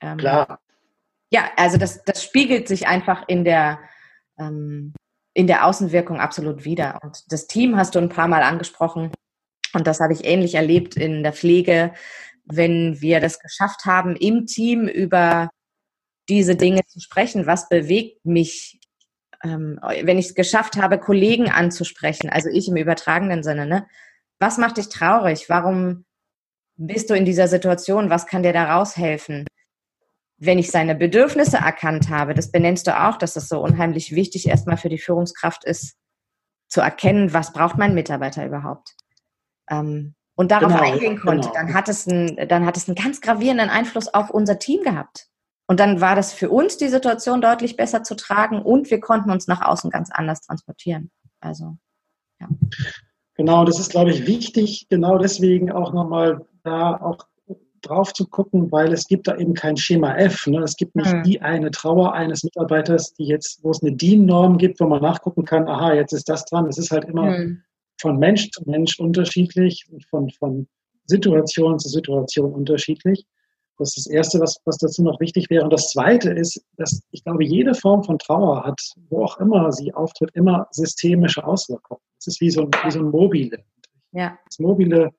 [0.00, 0.60] ähm, klar.
[1.32, 3.78] Ja, also das, das spiegelt sich einfach in der
[4.38, 4.94] ähm,
[5.34, 7.00] in der Außenwirkung absolut wieder.
[7.02, 9.12] Und das Team hast du ein paar Mal angesprochen.
[9.72, 11.94] Und das habe ich ähnlich erlebt in der Pflege,
[12.44, 15.50] wenn wir das geschafft haben, im Team über
[16.28, 17.46] diese Dinge zu sprechen.
[17.46, 18.80] Was bewegt mich?
[19.42, 23.86] Ähm, wenn ich es geschafft habe, Kollegen anzusprechen, also ich im übertragenen Sinne, ne?
[24.38, 25.48] Was macht dich traurig?
[25.48, 26.04] Warum
[26.80, 28.10] bist du in dieser Situation?
[28.10, 29.46] Was kann dir da raushelfen?
[30.38, 34.48] Wenn ich seine Bedürfnisse erkannt habe, das benennst du auch, dass das so unheimlich wichtig
[34.48, 35.96] erstmal für die Führungskraft ist,
[36.68, 38.94] zu erkennen, was braucht mein Mitarbeiter überhaupt.
[39.68, 41.60] Ähm, und darauf genau, eingehen konnte, genau.
[41.60, 45.26] dann, hat es einen, dann hat es einen ganz gravierenden Einfluss auf unser Team gehabt.
[45.66, 49.30] Und dann war das für uns die Situation deutlich besser zu tragen und wir konnten
[49.30, 51.10] uns nach außen ganz anders transportieren.
[51.40, 51.76] Also,
[52.40, 52.48] ja.
[53.34, 57.26] Genau, das ist, glaube ich, wichtig, genau deswegen auch nochmal da auch
[57.82, 60.46] drauf zu gucken, weil es gibt da eben kein Schema F.
[60.46, 60.60] Ne?
[60.60, 61.22] Es gibt nicht mhm.
[61.22, 65.44] die eine Trauer eines Mitarbeiters, die jetzt, wo es eine DIN-Norm gibt, wo man nachgucken
[65.44, 66.66] kann, aha, jetzt ist das dran.
[66.66, 67.62] Es ist halt immer mhm.
[68.00, 70.68] von Mensch zu Mensch unterschiedlich und von, von
[71.06, 73.24] Situation zu Situation unterschiedlich.
[73.78, 75.64] Das ist das Erste, was, was dazu noch wichtig wäre.
[75.64, 79.72] Und das Zweite ist, dass ich glaube, jede Form von Trauer hat, wo auch immer
[79.72, 82.00] sie auftritt, immer systemische Auswirkungen.
[82.18, 83.58] Es ist wie so ein, wie so ein Mobile.
[84.12, 84.38] Ja.
[84.44, 85.10] Das Mobile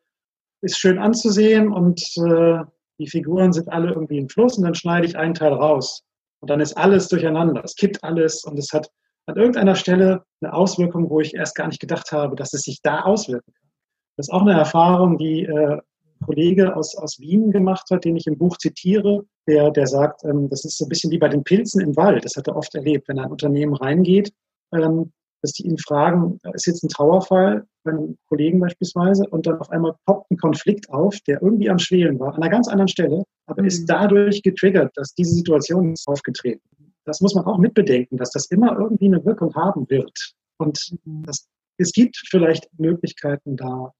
[0.61, 2.63] ist schön anzusehen und äh,
[2.99, 6.03] die Figuren sind alle irgendwie im Fluss und dann schneide ich einen Teil raus.
[6.39, 7.63] Und dann ist alles durcheinander.
[7.63, 8.89] Es kippt alles und es hat
[9.25, 12.81] an irgendeiner Stelle eine Auswirkung, wo ich erst gar nicht gedacht habe, dass es sich
[12.81, 13.69] da auswirken kann.
[14.17, 18.15] Das ist auch eine Erfahrung, die äh, ein Kollege aus, aus Wien gemacht hat, den
[18.15, 21.29] ich im Buch zitiere, der, der sagt, ähm, das ist so ein bisschen wie bei
[21.29, 22.25] den Pilzen im Wald.
[22.25, 24.33] Das hat er oft erlebt, wenn ein Unternehmen reingeht,
[24.73, 29.47] ähm, dass die ihn fragen, da ist jetzt ein Trauerfall bei einem Kollegen beispielsweise und
[29.47, 32.67] dann auf einmal poppt ein Konflikt auf, der irgendwie am Schwelen war, an einer ganz
[32.67, 33.67] anderen Stelle, aber mhm.
[33.67, 36.61] ist dadurch getriggert, dass diese Situation ist aufgetreten.
[37.05, 40.33] Das muss man auch mitbedenken, dass das immer irgendwie eine Wirkung haben wird.
[40.57, 41.23] Und mhm.
[41.23, 43.91] das, es gibt vielleicht Möglichkeiten, da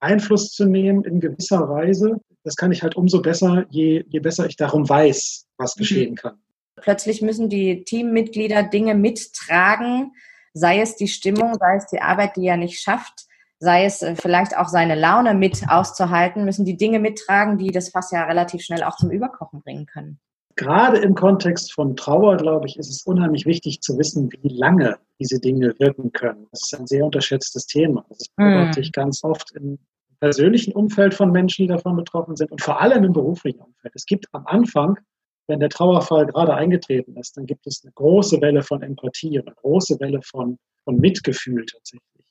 [0.00, 2.20] Einfluss zu nehmen in gewisser Weise.
[2.44, 5.78] Das kann ich halt umso besser, je, je besser ich darum weiß, was mhm.
[5.80, 6.38] geschehen kann.
[6.76, 10.12] Plötzlich müssen die Teammitglieder Dinge mittragen,
[10.54, 13.26] sei es die Stimmung, sei es die Arbeit, die er nicht schafft,
[13.58, 17.90] sei es äh, vielleicht auch seine Laune mit auszuhalten, müssen die Dinge mittragen, die das
[17.90, 20.20] Fass ja relativ schnell auch zum Überkochen bringen können.
[20.56, 24.98] Gerade im Kontext von Trauer, glaube ich, ist es unheimlich wichtig zu wissen, wie lange
[25.18, 26.46] diese Dinge wirken können.
[26.50, 28.04] Das ist ein sehr unterschätztes Thema.
[28.10, 28.82] Das beobachte mm.
[28.82, 29.78] ich ganz oft im
[30.20, 33.94] persönlichen Umfeld von Menschen, die davon betroffen sind und vor allem im beruflichen Umfeld.
[33.94, 34.98] Es gibt am Anfang
[35.46, 39.54] wenn der Trauerfall gerade eingetreten ist, dann gibt es eine große Welle von Empathie, eine
[39.54, 42.26] große Welle von, von Mitgefühl tatsächlich.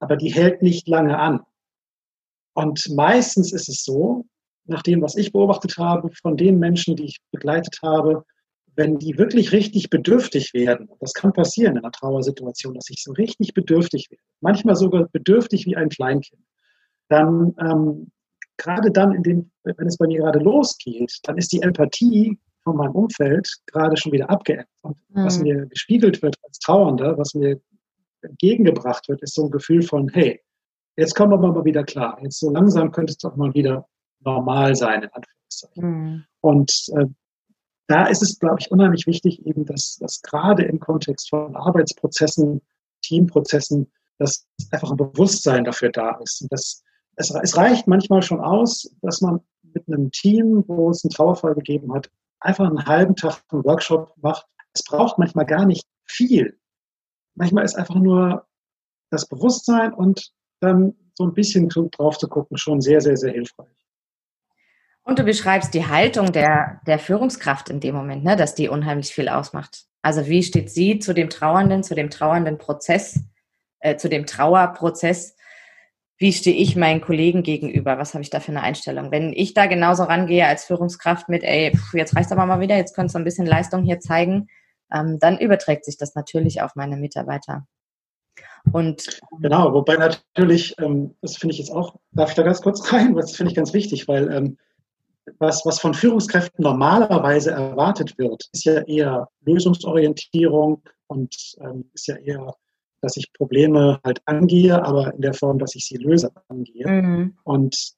[0.00, 1.40] Aber die hält nicht lange an.
[2.54, 4.26] Und meistens ist es so,
[4.64, 8.24] nach dem, was ich beobachtet habe, von den Menschen, die ich begleitet habe,
[8.74, 13.12] wenn die wirklich richtig bedürftig werden, das kann passieren in einer Trauersituation, dass ich so
[13.12, 16.42] richtig bedürftig werde, manchmal sogar bedürftig wie ein Kleinkind,
[17.08, 18.12] dann ähm,
[18.56, 22.92] gerade dann, dem, wenn es bei mir gerade losgeht, dann ist die Empathie von meinem
[22.92, 24.68] Umfeld gerade schon wieder abgeebbt.
[24.82, 25.24] Und mhm.
[25.24, 27.60] was mir gespiegelt wird als Trauernder, was mir
[28.22, 30.40] entgegengebracht wird, ist so ein Gefühl von, hey,
[30.96, 32.18] jetzt kommen wir mal wieder klar.
[32.22, 33.86] Jetzt so langsam könnte es doch mal wieder
[34.20, 35.84] normal sein, in Anführungszeichen.
[35.84, 36.24] Mhm.
[36.40, 37.06] Und äh,
[37.86, 42.60] da ist es, glaube ich, unheimlich wichtig, eben, dass, dass gerade im Kontext von Arbeitsprozessen,
[43.02, 46.42] Teamprozessen, dass einfach ein Bewusstsein dafür da ist.
[46.42, 46.82] Und das,
[47.16, 51.54] es, es reicht manchmal schon aus, dass man mit einem Team, wo es einen Trauerfall
[51.54, 56.58] gegeben hat, einfach einen halben Tag einen Workshop macht, es braucht manchmal gar nicht viel.
[57.34, 58.46] Manchmal ist einfach nur
[59.10, 63.68] das Bewusstsein und dann so ein bisschen drauf zu gucken schon sehr, sehr, sehr hilfreich.
[65.02, 69.08] Und du beschreibst die Haltung der, der Führungskraft in dem Moment, ne, dass die unheimlich
[69.08, 69.86] viel ausmacht.
[70.02, 73.24] Also wie steht sie zu dem Trauernden, zu dem trauernden Prozess,
[73.80, 75.36] äh, zu dem Trauerprozess?
[76.18, 77.96] Wie stehe ich meinen Kollegen gegenüber?
[77.96, 79.12] Was habe ich da für eine Einstellung?
[79.12, 82.76] Wenn ich da genauso rangehe als Führungskraft mit, ey, pf, jetzt reicht aber mal wieder,
[82.76, 84.48] jetzt könntest du ein bisschen Leistung hier zeigen,
[84.92, 87.66] ähm, dann überträgt sich das natürlich auf meine Mitarbeiter.
[88.72, 92.92] Und genau, wobei natürlich, ähm, das finde ich jetzt auch, darf ich da ganz kurz
[92.92, 94.58] rein, das finde ich ganz wichtig, weil ähm,
[95.38, 102.16] was, was von Führungskräften normalerweise erwartet wird, ist ja eher Lösungsorientierung und ähm, ist ja
[102.16, 102.54] eher,
[103.00, 106.86] dass ich Probleme halt angehe, aber in der Form, dass ich sie löse, angehe.
[106.86, 107.38] Mhm.
[107.44, 107.94] Und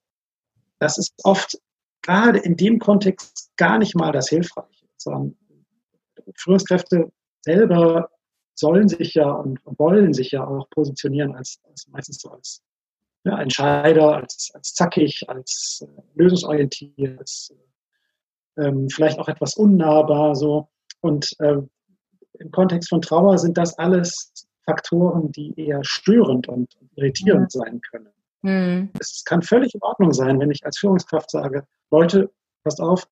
[0.78, 1.58] das ist oft
[2.02, 5.36] gerade in dem Kontext gar nicht mal das Hilfreiche, sondern
[6.36, 7.10] Führungskräfte
[7.42, 8.10] selber
[8.54, 12.62] sollen sich ja und wollen sich ja auch positionieren als, als meistens so als
[13.24, 17.54] ja, Entscheider, als, als zackig, als äh, lösungsorientiert, als
[18.58, 20.68] ähm, vielleicht auch etwas unnahbar so.
[21.00, 21.56] Und äh,
[22.38, 24.32] im Kontext von Trauer sind das alles
[24.64, 27.60] Faktoren, die eher störend und irritierend mhm.
[27.60, 28.12] sein können.
[28.42, 28.90] Mhm.
[28.98, 32.30] Es kann völlig in Ordnung sein, wenn ich als Führungskraft sage, Leute,
[32.64, 33.06] passt auf,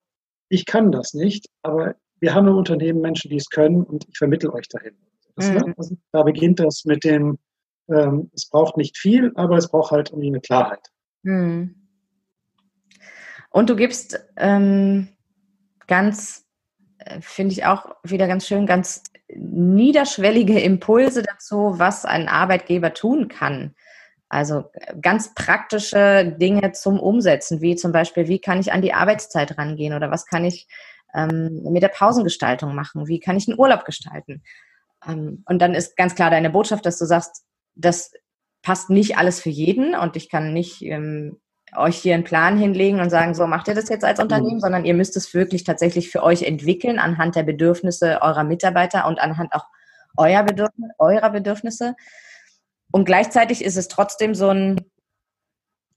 [0.49, 4.19] ich kann das nicht, aber wir haben im Unternehmen Menschen, die es können und ich
[4.19, 4.97] vermittle euch dahin.
[5.37, 5.75] Das, mhm.
[5.77, 7.39] also, da beginnt das mit dem,
[7.89, 10.91] ähm, es braucht nicht viel, aber es braucht halt irgendwie eine Klarheit.
[11.23, 11.75] Mhm.
[13.51, 15.09] Und du gibst ähm,
[15.87, 16.47] ganz,
[16.99, 19.03] äh, finde ich auch wieder ganz schön, ganz
[19.35, 23.75] niederschwellige Impulse dazu, was ein Arbeitgeber tun kann.
[24.29, 24.65] Also
[25.01, 29.95] ganz praktische Dinge zum Umsetzen, wie zum Beispiel, wie kann ich an die Arbeitszeit rangehen
[29.95, 30.69] oder was kann ich
[31.15, 34.43] ähm, mit der Pausengestaltung machen, wie kann ich einen Urlaub gestalten.
[35.07, 38.13] Ähm, und dann ist ganz klar deine Botschaft, dass du sagst, das
[38.63, 41.41] passt nicht alles für jeden und ich kann nicht ähm,
[41.77, 44.61] euch hier einen Plan hinlegen und sagen, so macht ihr das jetzt als Unternehmen, mhm.
[44.61, 49.19] sondern ihr müsst es wirklich tatsächlich für euch entwickeln anhand der Bedürfnisse eurer Mitarbeiter und
[49.19, 49.67] anhand auch
[50.17, 51.95] euer Bedürfnis, eurer Bedürfnisse.
[52.91, 54.81] Und gleichzeitig ist es trotzdem so ein,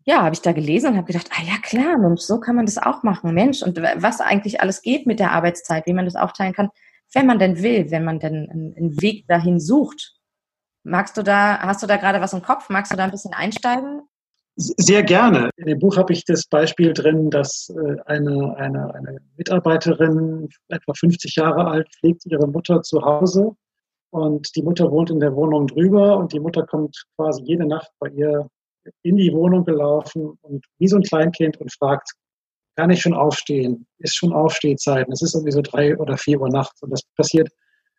[0.04, 2.66] ja, habe ich da gelesen und habe gedacht, ah ja klar, Mensch, so kann man
[2.66, 3.62] das auch machen, Mensch.
[3.62, 6.70] Und was eigentlich alles geht mit der Arbeitszeit, wie man das aufteilen kann,
[7.14, 10.16] wenn man denn will, wenn man denn einen Weg dahin sucht.
[10.84, 12.70] Magst du da, hast du da gerade was im Kopf?
[12.70, 14.02] Magst du da ein bisschen einsteigen?
[14.62, 15.50] Sehr gerne.
[15.58, 20.94] In dem Buch habe ich das Beispiel drin, dass äh, eine, eine, eine Mitarbeiterin, etwa
[20.94, 23.56] 50 Jahre alt, pflegt ihre Mutter zu Hause
[24.12, 27.90] und die Mutter wohnt in der Wohnung drüber und die Mutter kommt quasi jede Nacht
[28.00, 28.48] bei ihr
[29.02, 32.12] in die Wohnung gelaufen und wie so ein Kleinkind und fragt,
[32.76, 33.86] kann ich schon aufstehen?
[33.98, 35.08] Ist schon Aufstehzeit?
[35.10, 36.82] Es ist irgendwie so drei oder vier Uhr nachts.
[36.82, 37.50] Und das passiert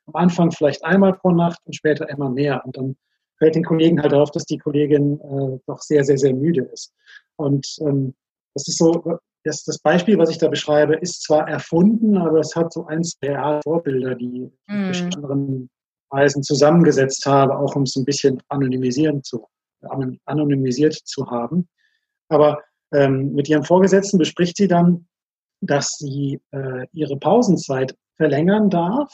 [0.06, 2.64] am Anfang vielleicht einmal pro Nacht und später immer mehr.
[2.64, 2.96] Und dann
[3.42, 6.94] fällt den Kollegen halt auf, dass die Kollegin äh, doch sehr, sehr, sehr müde ist.
[7.34, 8.14] Und ähm,
[8.54, 12.54] das ist so, das, das Beispiel, was ich da beschreibe, ist zwar erfunden, aber es
[12.54, 15.06] hat so eins der Vorbilder, die ich mm.
[15.06, 15.70] in anderen
[16.10, 19.48] Weisen zusammengesetzt habe, auch um es ein bisschen anonymisieren zu,
[20.24, 21.68] anonymisiert zu haben.
[22.28, 22.62] Aber
[22.94, 25.08] ähm, mit ihrem Vorgesetzten bespricht sie dann,
[25.60, 29.12] dass sie äh, ihre Pausenzeit verlängern darf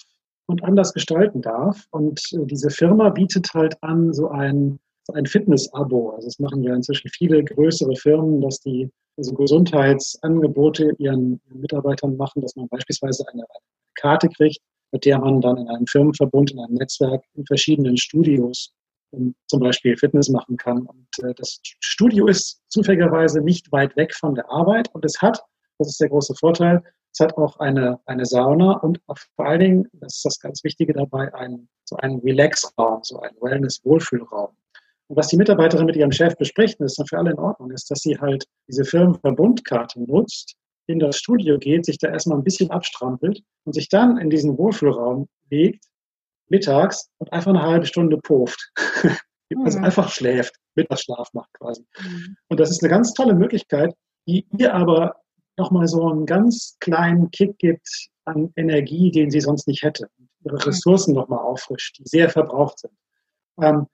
[0.49, 1.87] und anders gestalten darf.
[1.91, 6.11] Und äh, diese Firma bietet halt an so ein, so ein Fitness-Abo.
[6.11, 12.41] Also das machen ja inzwischen viele größere Firmen, dass die also Gesundheitsangebote ihren, Mitarbeitern machen,
[12.41, 13.45] dass man beispielsweise eine,
[13.95, 14.61] Karte kriegt,
[14.93, 18.73] mit der man dann in einem Firmenverbund, in einem Netzwerk in verschiedenen Studios
[19.11, 20.83] zum Beispiel Fitness machen kann.
[20.83, 25.43] Und äh, das Studio ist zufälligerweise nicht weit weg von der Arbeit und es hat,
[25.79, 29.01] das ist der große Vorteil, es hat auch eine, eine Sauna und
[29.37, 33.37] vor allen Dingen, das ist das ganz Wichtige dabei, ein, so einen Relax-Raum, so einen
[33.41, 34.51] Wellness-Wohlfühlraum.
[35.09, 37.39] Und was die Mitarbeiterin mit ihrem Chef bespricht, und das ist dann für alle in
[37.39, 40.55] Ordnung, ist, dass sie halt diese Firmenverbundkarte nutzt,
[40.87, 44.57] in das Studio geht, sich da erstmal ein bisschen abstrampelt und sich dann in diesen
[44.57, 45.85] Wohlfühlraum legt
[46.49, 48.73] mittags und einfach eine halbe Stunde pufft.
[49.65, 51.85] also einfach schläft, Mittagsschlaf macht quasi.
[52.01, 52.37] Mhm.
[52.49, 53.95] Und das ist eine ganz tolle Möglichkeit,
[54.27, 55.17] die ihr aber
[55.59, 60.09] nochmal so einen ganz kleinen Kick gibt an Energie, den sie sonst nicht hätte.
[60.45, 62.93] Ihre Ressourcen nochmal auffrischt, die sehr verbraucht sind.
[63.61, 63.87] Ähm,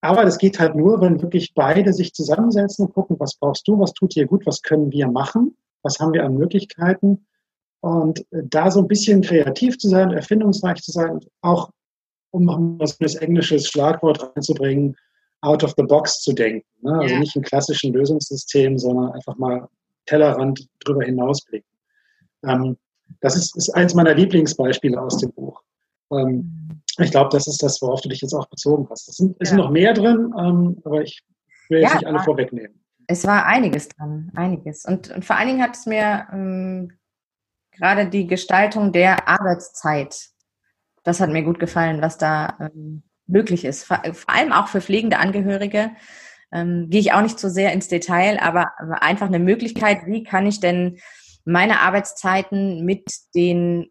[0.00, 3.78] aber das geht halt nur, wenn wirklich beide sich zusammensetzen und gucken, was brauchst du,
[3.78, 7.26] was tut dir gut, was können wir machen, was haben wir an Möglichkeiten.
[7.80, 11.70] Und äh, da so ein bisschen kreativ zu sein, erfindungsreich zu sein, auch
[12.30, 12.78] um noch ein
[13.20, 14.96] englisches Schlagwort reinzubringen,
[15.40, 16.66] out of the box zu denken.
[16.82, 16.98] Ne?
[17.00, 19.68] Also nicht ein klassischen Lösungssystem, sondern einfach mal
[20.08, 21.68] Tellerrand drüber hinausblicken.
[22.44, 22.76] Ähm,
[23.20, 25.62] das ist, ist eins meiner Lieblingsbeispiele aus dem Buch.
[26.12, 29.08] Ähm, ich glaube, das ist das, worauf du dich jetzt auch bezogen hast.
[29.08, 29.46] Es sind, ja.
[29.46, 31.22] sind noch mehr drin, ähm, aber ich
[31.68, 32.82] will jetzt ja, nicht alle vorwegnehmen.
[33.06, 34.84] Es war einiges dran, einiges.
[34.84, 36.92] Und, und vor allen Dingen hat es mir ähm,
[37.72, 40.28] gerade die Gestaltung der Arbeitszeit,
[41.04, 43.84] das hat mir gut gefallen, was da ähm, möglich ist.
[43.84, 45.92] Vor, vor, allem auch für pflegende Angehörige.
[46.52, 50.46] Ähm, gehe ich auch nicht so sehr ins Detail, aber, einfach eine Möglichkeit, wie kann
[50.46, 50.98] ich denn
[51.44, 53.90] meine Arbeitszeiten mit den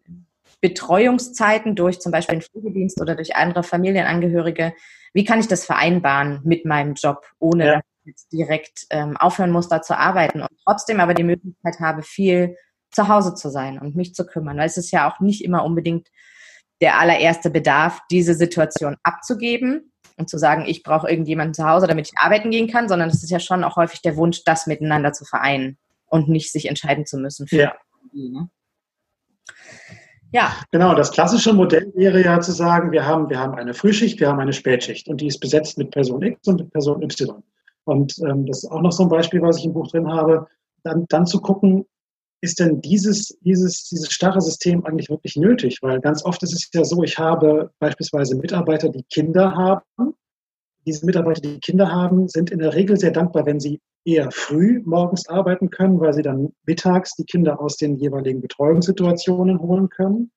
[0.60, 4.72] Betreuungszeiten durch zum Beispiel den Pflegedienst oder durch andere Familienangehörige,
[5.14, 7.74] wie kann ich das vereinbaren mit meinem Job, ohne ja.
[7.74, 11.78] dass ich jetzt direkt ähm, aufhören muss, da zu arbeiten und trotzdem aber die Möglichkeit
[11.80, 12.56] habe, viel
[12.90, 14.56] zu Hause zu sein und mich zu kümmern.
[14.56, 16.08] Weil es ist ja auch nicht immer unbedingt
[16.80, 22.08] der allererste Bedarf, diese Situation abzugeben und zu sagen, ich brauche irgendjemanden zu Hause, damit
[22.08, 25.12] ich arbeiten gehen kann, sondern es ist ja schon auch häufig der Wunsch, das miteinander
[25.12, 27.46] zu vereinen und nicht sich entscheiden zu müssen.
[27.50, 27.74] ja.
[28.12, 28.48] Ne?
[30.30, 30.52] Ja.
[30.72, 34.28] Genau, das klassische Modell wäre ja zu sagen, wir haben, wir haben eine Frühschicht, wir
[34.28, 37.42] haben eine Spätschicht und die ist besetzt mit Person X und mit Person Y.
[37.84, 40.46] Und ähm, das ist auch noch so ein Beispiel, was ich im Buch drin habe,
[40.82, 41.86] dann, dann zu gucken,
[42.40, 45.78] ist denn dieses, dieses, dieses starre System eigentlich wirklich nötig?
[45.82, 50.14] Weil ganz oft ist es ja so, ich habe beispielsweise Mitarbeiter, die Kinder haben.
[50.86, 54.80] Diese Mitarbeiter, die Kinder haben, sind in der Regel sehr dankbar, wenn sie eher früh
[54.84, 60.30] morgens arbeiten können, weil sie dann mittags die Kinder aus den jeweiligen Betreuungssituationen holen können.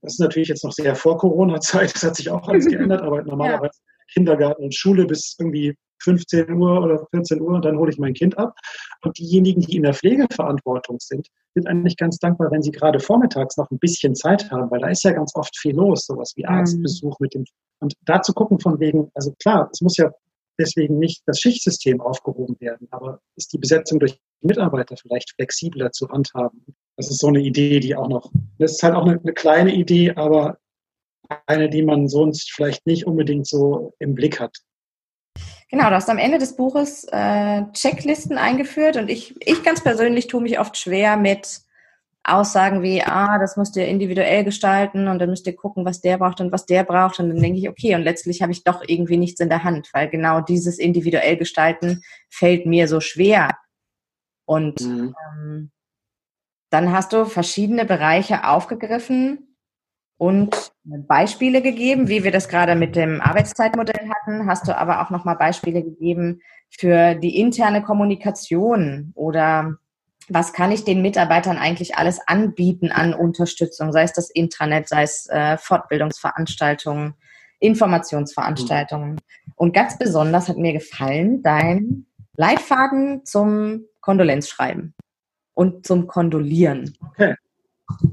[0.00, 3.22] Das ist natürlich jetzt noch sehr vor Corona-Zeit, das hat sich auch alles geändert, aber
[3.24, 4.04] normalerweise ja.
[4.14, 8.14] Kindergarten und Schule bis irgendwie 15 Uhr oder 14 Uhr und dann hole ich mein
[8.14, 8.54] Kind ab.
[9.02, 13.56] Und diejenigen, die in der Pflegeverantwortung sind, sind eigentlich ganz dankbar, wenn sie gerade vormittags
[13.56, 16.42] noch ein bisschen Zeit haben, weil da ist ja ganz oft viel los, sowas wie
[16.42, 16.50] mhm.
[16.50, 17.44] Arztbesuch mit dem.
[17.80, 20.10] Und da zu gucken von wegen, also klar, es muss ja
[20.58, 26.08] deswegen nicht das Schichtsystem aufgehoben werden, aber ist die Besetzung durch Mitarbeiter vielleicht flexibler zu
[26.08, 26.64] handhaben?
[26.96, 29.72] Das ist so eine Idee, die auch noch, das ist halt auch eine, eine kleine
[29.72, 30.58] Idee, aber
[31.46, 34.56] eine, die man sonst vielleicht nicht unbedingt so im Blick hat.
[35.70, 40.26] Genau, du hast am Ende des Buches äh, Checklisten eingeführt und ich, ich ganz persönlich
[40.26, 41.60] tue mich oft schwer mit
[42.24, 46.18] Aussagen wie, ah, das müsst ihr individuell gestalten und dann müsst ihr gucken, was der
[46.18, 47.20] braucht und was der braucht.
[47.20, 49.90] Und dann denke ich, okay, und letztlich habe ich doch irgendwie nichts in der Hand,
[49.92, 53.56] weil genau dieses individuell gestalten fällt mir so schwer.
[54.44, 55.14] Und mhm.
[55.36, 55.70] ähm,
[56.70, 59.47] dann hast du verschiedene Bereiche aufgegriffen,
[60.18, 64.46] und Beispiele gegeben, wie wir das gerade mit dem Arbeitszeitmodell hatten.
[64.46, 69.78] Hast du aber auch nochmal Beispiele gegeben für die interne Kommunikation oder
[70.28, 75.02] was kann ich den Mitarbeitern eigentlich alles anbieten an Unterstützung, sei es das Intranet, sei
[75.02, 77.14] es äh, Fortbildungsveranstaltungen,
[77.60, 79.20] Informationsveranstaltungen.
[79.54, 84.94] Und ganz besonders hat mir gefallen dein Leitfaden zum Kondolenzschreiben
[85.54, 86.96] und zum Kondolieren.
[87.10, 87.34] Okay.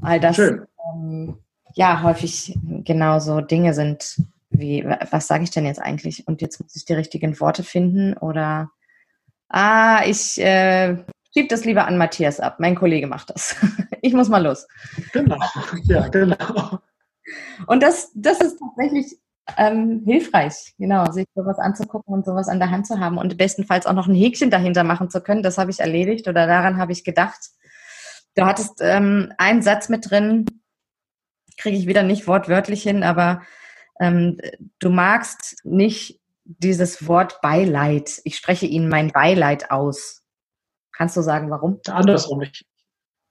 [0.02, 0.66] All das Schön.
[0.94, 1.38] Ähm,
[1.76, 4.18] ja häufig genauso Dinge sind
[4.50, 6.28] wie, was sage ich denn jetzt eigentlich?
[6.28, 8.72] Und jetzt muss ich die richtigen Worte finden oder
[9.50, 10.98] ah, ich äh,
[11.34, 12.60] schieb das lieber an Matthias ab.
[12.60, 13.56] Mein Kollege macht das.
[14.02, 14.68] ich muss mal los.
[15.14, 15.38] Genau,
[15.84, 16.80] ja, genau.
[17.68, 19.18] Und das, das ist tatsächlich
[19.58, 23.86] ähm, hilfreich, genau, sich sowas anzugucken und sowas an der Hand zu haben und bestenfalls
[23.86, 25.44] auch noch ein Häkchen dahinter machen zu können.
[25.44, 27.52] Das habe ich erledigt oder daran habe ich gedacht.
[28.36, 30.46] Du hattest ähm, einen Satz mit drin,
[31.58, 33.42] kriege ich wieder nicht wortwörtlich hin, aber
[34.00, 34.40] ähm,
[34.80, 38.22] du magst nicht dieses Wort Beileid.
[38.24, 40.24] Ich spreche Ihnen mein Beileid aus.
[40.92, 41.80] Kannst du sagen, warum?
[41.88, 42.42] Andersrum.
[42.42, 42.66] Ich,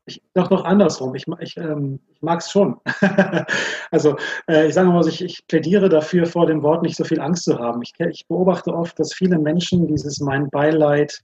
[0.06, 1.14] ich doch noch andersrum.
[1.14, 2.80] Ich, ich, ähm, ich mag es schon.
[3.90, 4.16] also
[4.48, 7.44] äh, ich sage mal, ich, ich plädiere dafür, vor dem Wort nicht so viel Angst
[7.44, 7.80] zu haben.
[7.82, 11.20] Ich, ich beobachte oft, dass viele Menschen dieses mein Beileid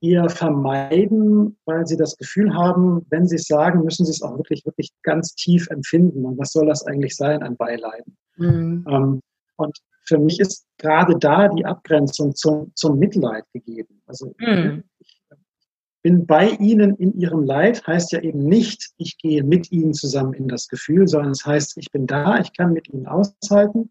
[0.00, 4.36] eher vermeiden, weil sie das Gefühl haben, wenn sie es sagen, müssen sie es auch
[4.36, 6.24] wirklich, wirklich ganz tief empfinden.
[6.24, 8.16] Und was soll das eigentlich sein, ein Beileiden?
[8.36, 8.84] Mhm.
[8.88, 9.20] Ähm,
[9.56, 14.02] und für mich ist gerade da die Abgrenzung zum, zum Mitleid gegeben.
[14.06, 14.84] Also mhm.
[14.98, 15.22] ich
[16.02, 20.34] bin bei Ihnen in Ihrem Leid, heißt ja eben nicht, ich gehe mit Ihnen zusammen
[20.34, 23.90] in das Gefühl, sondern es heißt, ich bin da, ich kann mit Ihnen aushalten,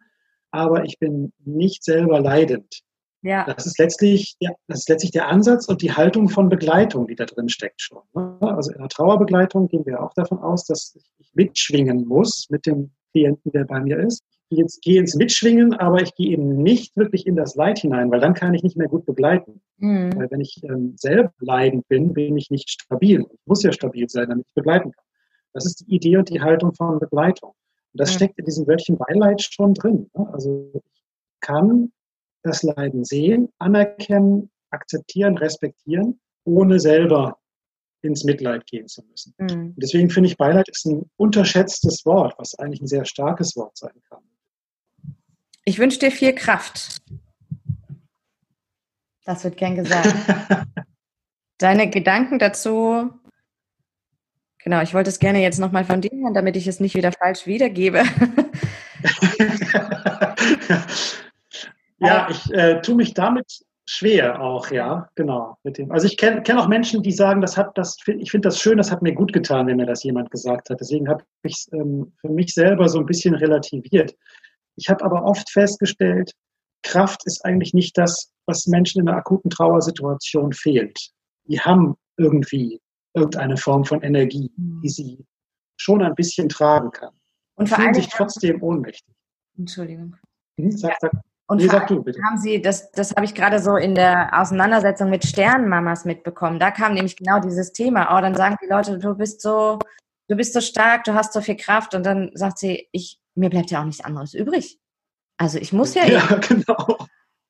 [0.51, 2.81] aber ich bin nicht selber leidend.
[3.25, 3.43] Ja.
[3.45, 7.15] Das ist letztlich, ja, das ist letztlich der Ansatz und die Haltung von Begleitung, die
[7.15, 8.03] da drin steckt schon.
[8.13, 8.37] Ne?
[8.39, 12.91] Also in der Trauerbegleitung gehen wir auch davon aus, dass ich mitschwingen muss mit dem
[13.13, 14.23] Klienten, der bei mir ist.
[14.49, 18.11] Ich jetzt gehe ins Mitschwingen, aber ich gehe eben nicht wirklich in das Leid hinein,
[18.11, 19.59] weil dann kann ich nicht mehr gut begleiten.
[19.77, 20.11] Mhm.
[20.15, 23.21] Weil wenn ich ähm, selber leidend bin, bin ich nicht stabil.
[23.21, 25.05] Ich muss ja stabil sein, damit ich begleiten kann.
[25.53, 27.49] Das ist die Idee und die Haltung von Begleitung.
[27.49, 28.17] Und das mhm.
[28.17, 30.11] steckt in diesem Wörtchen Beileid schon drin.
[30.13, 30.29] Ne?
[30.31, 30.81] Also ich
[31.39, 31.91] kann
[32.45, 37.39] das Leiden sehen, anerkennen, akzeptieren, respektieren, ohne selber
[38.01, 39.33] ins Mitleid gehen zu müssen.
[39.37, 39.73] Mhm.
[39.77, 43.99] Deswegen finde ich, Beileid ist ein unterschätztes Wort, was eigentlich ein sehr starkes Wort sein
[44.09, 44.23] kann.
[45.65, 47.01] Ich wünsche dir viel Kraft.
[49.25, 50.13] Das wird gern gesagt.
[51.57, 53.09] Deine Gedanken dazu.
[54.59, 57.11] Genau, ich wollte es gerne jetzt nochmal von dir hören, damit ich es nicht wieder
[57.11, 58.03] falsch wiedergebe.
[62.05, 63.45] ja, ich äh, tue mich damit
[63.87, 65.57] schwer auch, ja, genau.
[65.63, 65.91] Mit dem.
[65.91, 68.77] Also ich kenne kenn auch Menschen, die sagen, das hat das, ich finde das schön,
[68.77, 70.79] das hat mir gut getan, wenn mir das jemand gesagt hat.
[70.79, 74.15] Deswegen habe ich es ähm, für mich selber so ein bisschen relativiert.
[74.75, 76.31] Ich habe aber oft festgestellt,
[76.83, 81.11] Kraft ist eigentlich nicht das, was Menschen in einer akuten Trauersituation fehlt.
[81.47, 82.79] Die haben irgendwie
[83.13, 84.87] irgendeine Form von Energie, die mhm.
[84.87, 85.25] sie
[85.77, 87.13] schon ein bisschen tragen kann.
[87.55, 89.15] Und fühlen sich trotzdem ohnmächtig.
[89.57, 90.15] Entschuldigung.
[90.59, 91.11] Hm, sag, sag,
[91.47, 92.19] und nee, sag du, bitte.
[92.23, 96.59] haben Sie, das, das habe ich gerade so in der Auseinandersetzung mit Sternmamas mitbekommen.
[96.59, 98.17] Da kam nämlich genau dieses Thema.
[98.17, 99.77] Oh, dann sagen die Leute, du bist so,
[100.27, 101.93] du bist so stark, du hast so viel Kraft.
[101.93, 104.79] Und dann sagt sie, ich, mir bleibt ja auch nichts anderes übrig.
[105.37, 106.05] Also ich muss ja.
[106.05, 106.97] Ja, genau.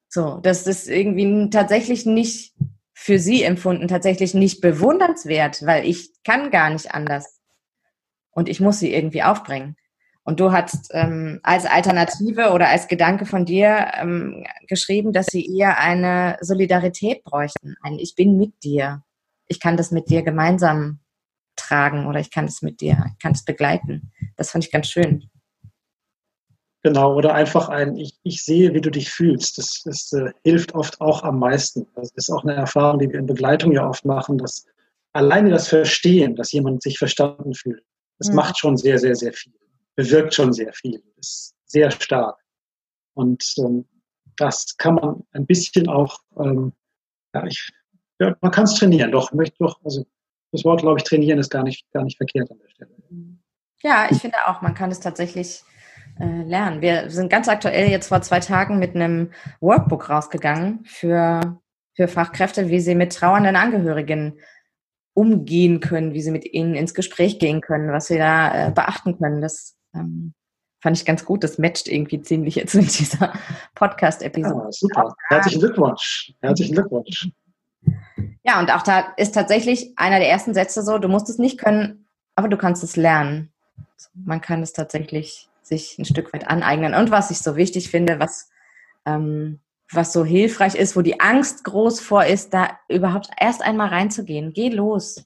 [0.09, 2.53] So, das ist irgendwie tatsächlich nicht
[2.93, 7.39] für sie empfunden, tatsächlich nicht bewundernswert, weil ich kann gar nicht anders.
[8.31, 9.77] Und ich muss sie irgendwie aufbringen.
[10.27, 15.45] Und du hast ähm, als Alternative oder als Gedanke von dir ähm, geschrieben, dass sie
[15.45, 17.75] eher eine Solidarität bräuchten.
[17.83, 19.03] Ein Ich bin mit dir.
[19.47, 20.99] Ich kann das mit dir gemeinsam
[21.55, 24.11] tragen oder ich kann es mit dir, ich kann es begleiten.
[24.35, 25.29] Das fand ich ganz schön.
[26.81, 29.59] Genau, oder einfach ein Ich, ich sehe, wie du dich fühlst.
[29.59, 31.85] Das, das äh, hilft oft auch am meisten.
[31.95, 34.65] Das ist auch eine Erfahrung, die wir in Begleitung ja oft machen, dass
[35.13, 37.83] alleine das Verstehen, dass jemand sich verstanden fühlt,
[38.17, 38.35] das mhm.
[38.35, 39.53] macht schon sehr, sehr, sehr viel
[39.95, 42.37] bewirkt schon sehr viel, ist sehr stark.
[43.13, 43.87] Und ähm,
[44.37, 46.73] das kann man ein bisschen auch, ähm,
[47.33, 47.71] ja, ich,
[48.19, 50.05] ja, man kann es trainieren, doch, möchte doch, also
[50.51, 52.91] das Wort, glaube ich, trainieren ist gar nicht, gar nicht verkehrt an der Stelle.
[53.81, 55.63] Ja, ich finde auch, man kann es tatsächlich
[56.19, 56.81] äh, lernen.
[56.81, 61.59] Wir sind ganz aktuell jetzt vor zwei Tagen mit einem Workbook rausgegangen für,
[61.93, 64.39] für Fachkräfte, wie sie mit trauernden Angehörigen
[65.13, 69.17] umgehen können, wie sie mit ihnen ins Gespräch gehen können, was sie da äh, beachten
[69.17, 69.41] können.
[69.41, 70.33] Das ähm,
[70.81, 71.43] fand ich ganz gut.
[71.43, 73.33] Das matcht irgendwie ziemlich jetzt mit dieser
[73.73, 74.65] Podcast-Episode.
[74.65, 75.15] Ja, super.
[75.29, 76.33] Herzlichen Glückwunsch.
[76.41, 77.29] Herzlichen Glückwunsch.
[78.43, 81.57] Ja, und auch da ist tatsächlich einer der ersten Sätze so, du musst es nicht
[81.59, 83.51] können, aber du kannst es lernen.
[84.13, 86.93] Man kann es tatsächlich sich ein Stück weit aneignen.
[86.93, 88.49] Und was ich so wichtig finde, was,
[89.05, 89.59] ähm,
[89.91, 94.53] was so hilfreich ist, wo die Angst groß vor ist, da überhaupt erst einmal reinzugehen.
[94.53, 95.25] Geh los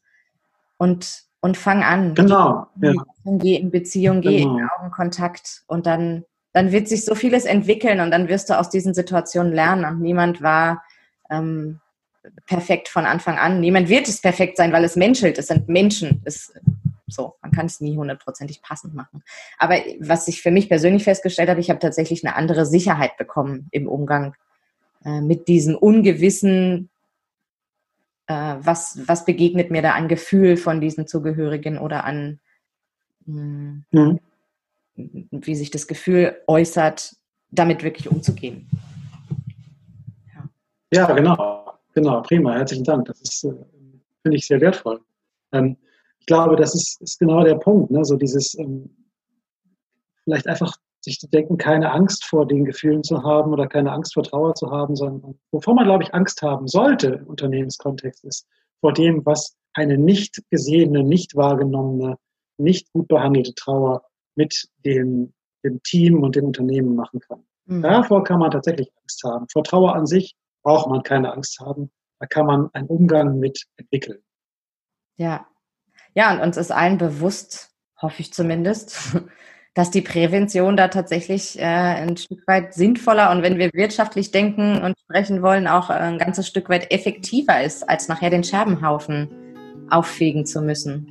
[0.78, 2.16] und und fang an.
[2.16, 2.68] Genau.
[2.82, 2.94] Ja.
[3.26, 4.58] Geh in Beziehung, geh genau.
[4.58, 8.70] in Augenkontakt und dann, dann wird sich so vieles entwickeln und dann wirst du aus
[8.70, 10.84] diesen Situationen lernen und niemand war
[11.30, 11.80] ähm,
[12.46, 13.60] perfekt von Anfang an.
[13.60, 15.38] Niemand wird es perfekt sein, weil es menschelt.
[15.38, 16.22] Es sind Menschen.
[16.26, 16.54] Es,
[17.08, 19.24] so, man kann es nie hundertprozentig passend machen.
[19.58, 23.68] Aber was ich für mich persönlich festgestellt habe, ich habe tatsächlich eine andere Sicherheit bekommen
[23.72, 24.36] im Umgang
[25.06, 26.90] äh, mit diesem ungewissen,
[28.30, 32.40] äh, was, was begegnet mir da an Gefühl von diesen Zugehörigen oder an,
[33.26, 34.20] mh, hm,
[34.96, 35.28] mhm.
[35.32, 37.16] wie sich das Gefühl äußert,
[37.50, 38.70] damit wirklich umzugehen.
[40.94, 43.06] Ja, ja genau, genau, prima, herzlichen Dank.
[43.06, 43.54] Das ist, äh,
[44.22, 45.02] finde ich, sehr wertvoll.
[45.52, 45.76] Ähm,
[46.20, 48.06] ich glaube, das ist, ist genau der Punkt, ne?
[48.06, 48.96] so dieses ähm,
[50.24, 54.14] vielleicht einfach sich zu denken, keine Angst vor den Gefühlen zu haben oder keine Angst
[54.14, 58.48] vor Trauer zu haben, sondern wovor man, glaube ich, Angst haben sollte im Unternehmenskontext ist,
[58.82, 62.18] vor dem, was eine nicht gesehene, nicht wahrgenommene,
[62.58, 64.04] nicht gut behandelte Trauer
[64.36, 65.34] mit dem,
[65.64, 67.44] dem Team und dem Unternehmen machen kann.
[67.66, 67.82] Mhm.
[67.82, 69.48] Davor kann man tatsächlich Angst haben.
[69.52, 71.92] Vor Trauer an sich braucht man keine Angst haben.
[72.20, 74.22] Da kann man einen Umgang mit entwickeln.
[75.16, 75.48] Ja.
[76.16, 77.72] Ja, und uns ist allen bewusst,
[78.02, 79.22] hoffe ich zumindest,
[79.74, 84.82] dass die Prävention da tatsächlich äh, ein Stück weit sinnvoller und wenn wir wirtschaftlich denken
[84.82, 89.30] und sprechen wollen, auch ein ganzes Stück weit effektiver ist, als nachher den Scherbenhaufen
[89.90, 91.08] auffegen zu müssen.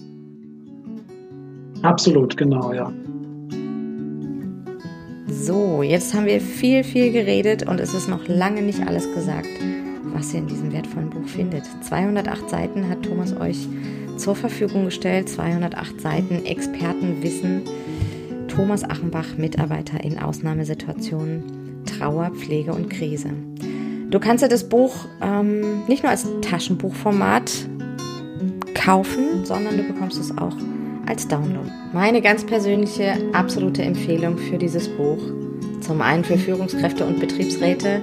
[1.82, 2.92] Absolut, genau, ja.
[5.28, 9.48] So, jetzt haben wir viel, viel geredet und es ist noch lange nicht alles gesagt,
[10.04, 11.64] was ihr in diesem wertvollen Buch findet.
[11.84, 13.68] 208 Seiten hat Thomas euch
[14.16, 17.62] zur Verfügung gestellt, 208 Seiten Expertenwissen
[18.58, 23.30] Thomas Achenbach, Mitarbeiter in Ausnahmesituationen, Trauer, Pflege und Krise.
[24.10, 27.52] Du kannst dir das Buch ähm, nicht nur als Taschenbuchformat
[28.74, 30.56] kaufen, sondern du bekommst es auch
[31.06, 31.70] als Download.
[31.92, 35.20] Meine ganz persönliche, absolute Empfehlung für dieses Buch.
[35.80, 38.00] Zum einen für Führungskräfte und Betriebsräte,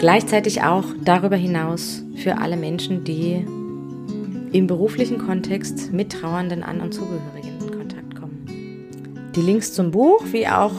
[0.00, 3.46] gleichzeitig auch darüber hinaus für alle Menschen, die
[4.50, 7.57] im beruflichen Kontext mit Trauernden an und Zugehörigen.
[9.38, 10.72] Die Links zum Buch wie auch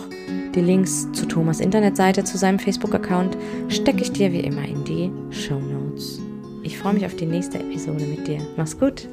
[0.53, 3.37] die Links zu Thomas Internetseite, zu seinem Facebook-Account
[3.69, 6.19] stecke ich dir wie immer in die Show Notes.
[6.61, 8.45] Ich freue mich auf die nächste Episode mit dir.
[8.57, 9.07] Mach's gut!